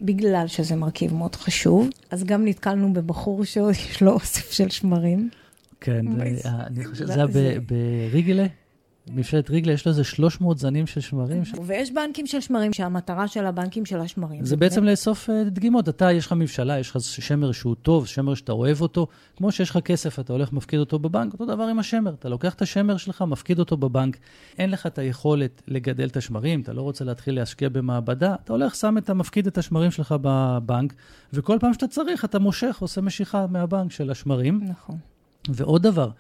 [0.03, 5.29] בגלל שזה מרכיב מאוד חשוב, אז גם נתקלנו בבחור שיש לו אוסף של שמרים.
[5.85, 6.07] כן,
[6.67, 7.27] אני חושב שזה היה
[8.11, 8.47] בריגלה.
[9.11, 11.43] מבשלת ריגלה, יש לו איזה 300 זנים של שמרים.
[11.67, 14.45] ויש בנקים של שמרים, שהמטרה של הבנקים של השמרים.
[14.45, 15.89] זה בעצם לאסוף אה, דגימות.
[15.89, 19.07] אתה, יש לך מבשלה, יש לך שמר שהוא טוב, שמר שאתה אוהב אותו.
[19.37, 22.15] כמו שיש לך כסף, אתה הולך, מפקיד אותו בבנק, אותו דבר עם השמר.
[22.15, 24.17] אתה לוקח את השמר שלך, מפקיד אותו בבנק.
[24.59, 28.75] אין לך את היכולת לגדל את השמרים, אתה לא רוצה להתחיל להשקיע במעבדה, אתה הולך,
[28.75, 30.95] שם את, מפקיד את השמרים שלך בבנק,
[31.33, 34.61] וכל פעם שאתה צריך, אתה מושך, עושה משיכה מהבנק של השמרים.
[34.63, 35.14] נכון.
[35.49, 36.11] ועוד דבר,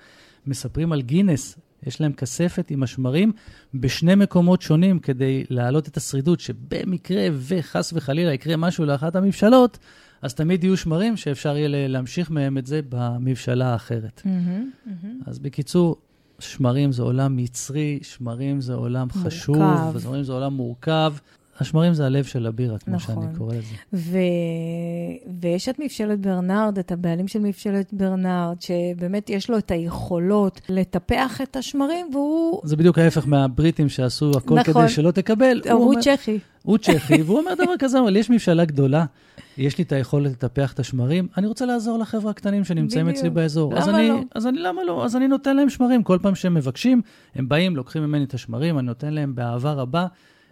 [0.47, 3.33] מספרים על גינס, יש להם כספת עם השמרים
[3.75, 9.79] בשני מקומות שונים כדי להעלות את השרידות, שבמקרה וחס וחלילה יקרה משהו לאחת המבשלות,
[10.23, 14.23] אז תמיד יהיו שמרים שאפשר יהיה להמשיך מהם את זה במבשלה האחרת.
[14.25, 15.07] Mm-hmm, mm-hmm.
[15.27, 15.97] אז בקיצור,
[16.39, 19.29] שמרים זה עולם מצרי, שמרים זה עולם מורכב.
[19.29, 21.15] חשוב, שמרים זה עולם מורכב.
[21.61, 23.15] השמרים זה הלב של הבירה, כמו נכון.
[23.15, 23.75] שאני קורא לזה.
[23.93, 24.19] ו...
[25.41, 31.41] ויש את מבשלת ברנרד, את הבעלים של מבשלת ברנרד, שבאמת יש לו את היכולות לטפח
[31.41, 32.61] את השמרים, והוא...
[32.65, 34.75] זה בדיוק ההפך מהבריטים שעשו הכל נכון.
[34.75, 35.61] כדי שלא תקבל.
[35.65, 36.01] הוא, הוא אומר...
[36.03, 36.39] צ'כי.
[36.63, 39.05] הוא צ'כי, והוא אומר דבר כזה, אבל יש מבשלה גדולה,
[39.59, 43.19] יש לי את היכולת לטפח את השמרים, אני רוצה לעזור לחבר'ה הקטנים שנמצאים בדיוק.
[43.19, 43.73] אצלי באזור.
[43.73, 44.21] למה אז אני, לא?
[44.35, 45.05] אז אני, למה לא?
[45.05, 46.03] אז אני נותן להם שמרים.
[46.03, 47.03] כל פעם שהם מבקשים,
[47.35, 50.07] הם באים, לוקחים ממני את השמרים, אני נותן להם באהבה רבה.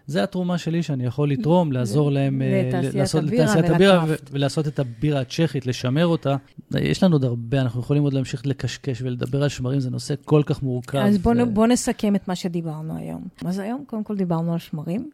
[0.07, 5.21] זה התרומה שלי שאני יכול לתרום, לעזור להם אה, לעשות לתעשיית הבירה ולעשות את הבירה
[5.21, 6.37] הצ'כית, לשמר אותה.
[6.71, 10.43] יש לנו עוד הרבה, אנחנו יכולים עוד להמשיך לקשקש ולדבר על שמרים, זה נושא כל
[10.47, 10.99] כך מורכב.
[10.99, 11.19] אז
[11.53, 13.25] בואו נסכם את מה שדיברנו היום.
[13.45, 15.11] אז היום קודם כל דיברנו על שמרים.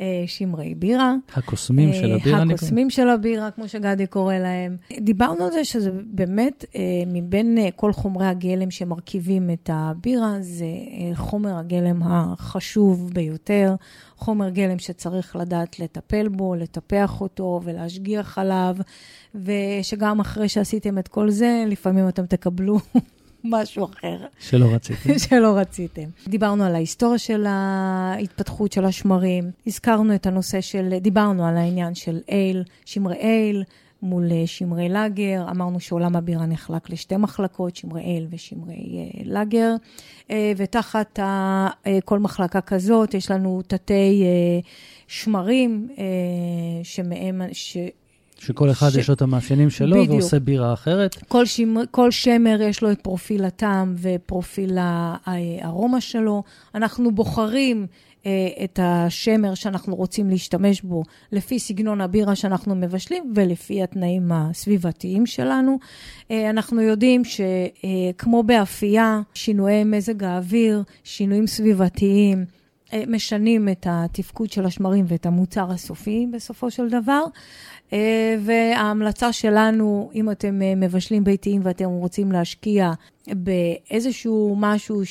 [0.00, 1.14] אה, שמרי בירה.
[1.34, 2.42] הקוסמים של אה, הבירה.
[2.42, 4.76] הקוסמים של הבירה, כמו שגדי קורא להם.
[5.00, 10.66] דיברנו על זה שזה באמת, אה, מבין כל חומרי הגלם שמרכיבים את הבירה, זה
[11.14, 13.74] חומר הגלם החשוב ביותר,
[14.16, 18.76] חומר גלם שצריך לדעת לטפל בו, לטפח אותו ולהשגיח עליו,
[19.34, 22.78] ושגם אחרי שעשיתם את כל זה, לפעמים אתם תקבלו
[23.44, 24.16] משהו אחר.
[24.38, 25.18] שלא רציתם.
[25.28, 26.08] שלא רציתם.
[26.28, 32.20] דיברנו על ההיסטוריה של ההתפתחות של השמרים, הזכרנו את הנושא של, דיברנו על העניין של
[32.28, 33.64] אייל, שמרי אייל.
[34.02, 39.74] מול אה, שמרי לאגר, אמרנו שעולם הבירה נחלק לשתי מחלקות, שמרי אייל ושמרי uh, לאגר,
[40.28, 41.18] uh, ותחת
[42.04, 44.24] כל מחלקה כזאת יש לנו תתי
[45.08, 45.88] שמרים
[46.82, 47.76] שמהם, ש...
[48.38, 50.10] שכל אחד ש- יש לו את המאפיינים שלו בדיוק.
[50.10, 51.14] ועושה בירה אחרת.
[51.28, 56.42] כל, שימר, כל שמר יש לו את פרופיל הטעם ופרופיל הארומה שלו.
[56.74, 57.86] אנחנו בוחרים
[58.26, 58.30] אה,
[58.64, 61.02] את השמר שאנחנו רוצים להשתמש בו
[61.32, 65.78] לפי סגנון הבירה שאנחנו מבשלים ולפי התנאים הסביבתיים שלנו.
[66.30, 72.65] אה, אנחנו יודעים שכמו באפייה, שינויי מזג האוויר, שינויים סביבתיים, אה,
[73.06, 77.24] משנים את התפקוד של השמרים ואת המוצר הסופי בסופו של דבר.
[77.92, 82.92] אה, וההמלצה שלנו, אם אתם אה, מבשלים ביתיים ואתם רוצים להשקיע
[83.28, 85.02] באיזשהו משהו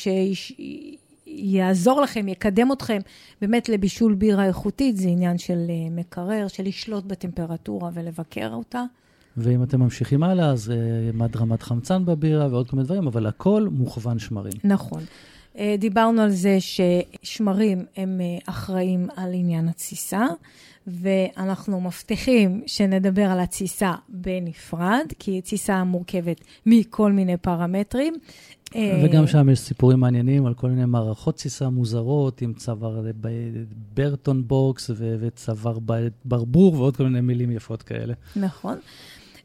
[1.25, 2.99] שיעזור לכם, יקדם אתכם
[3.41, 8.83] באמת לבישול בירה איכותית, זה עניין של אה, מקרר, של לשלוט בטמפרטורה ולבקר אותה.
[9.37, 10.75] ואם אתם ממשיכים הלאה, אז אה,
[11.13, 14.53] מה רמת חמצן בבירה ועוד כל מיני דברים, אבל הכל מוכוון שמרים.
[14.63, 15.03] נכון.
[15.57, 20.25] אה, דיברנו על זה ששמרים הם אה, אחראים על עניין התסיסה,
[20.87, 28.13] ואנחנו מבטיחים שנדבר על התסיסה בנפרד, כי תסיסה מורכבת מכל מיני פרמטרים.
[28.75, 33.05] אה, וגם שם יש סיפורים מעניינים על כל מיני מערכות תסיסה מוזרות, עם צוואר
[33.93, 35.79] ברטון בוקס וצוואר
[36.25, 38.13] ברבור ועוד כל מיני מילים יפות כאלה.
[38.35, 38.77] נכון.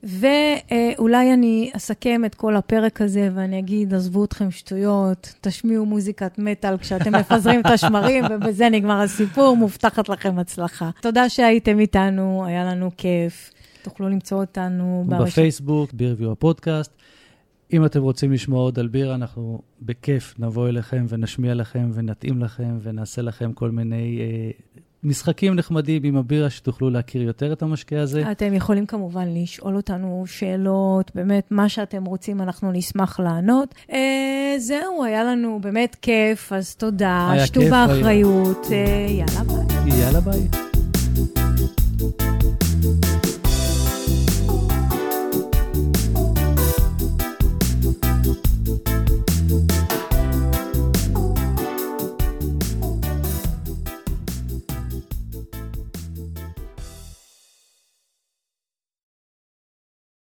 [0.02, 6.78] ואולי אני אסכם את כל הפרק הזה ואני אגיד, עזבו אתכם שטויות, תשמיעו מוזיקת מטאל
[6.78, 10.90] כשאתם מפזרים את השמרים, ובזה נגמר הסיפור, מובטחת לכם הצלחה.
[11.00, 13.50] תודה שהייתם איתנו, היה לנו כיף.
[13.82, 15.32] תוכלו למצוא אותנו ברשת.
[15.32, 16.92] בפייסבוק, ביר ריוויו הפודקאסט.
[17.72, 22.78] אם אתם רוצים לשמוע עוד על בירה, אנחנו בכיף נבוא אליכם ונשמיע לכם ונתאים לכם
[22.82, 28.30] ונעשה לכם כל מיני אה, משחקים נחמדים עם הבירה, שתוכלו להכיר יותר את המשקה הזה.
[28.30, 33.74] אתם יכולים כמובן לשאול אותנו שאלות, באמת, מה שאתם רוצים, אנחנו נשמח לענות.
[33.92, 37.28] אה, זהו, היה לנו באמת כיף, אז תודה.
[37.32, 37.86] היה שתו כיף, היה.
[37.86, 38.66] באחריות.
[38.72, 40.00] אה, יאללה, ביי.
[40.00, 40.48] יאללה ביי.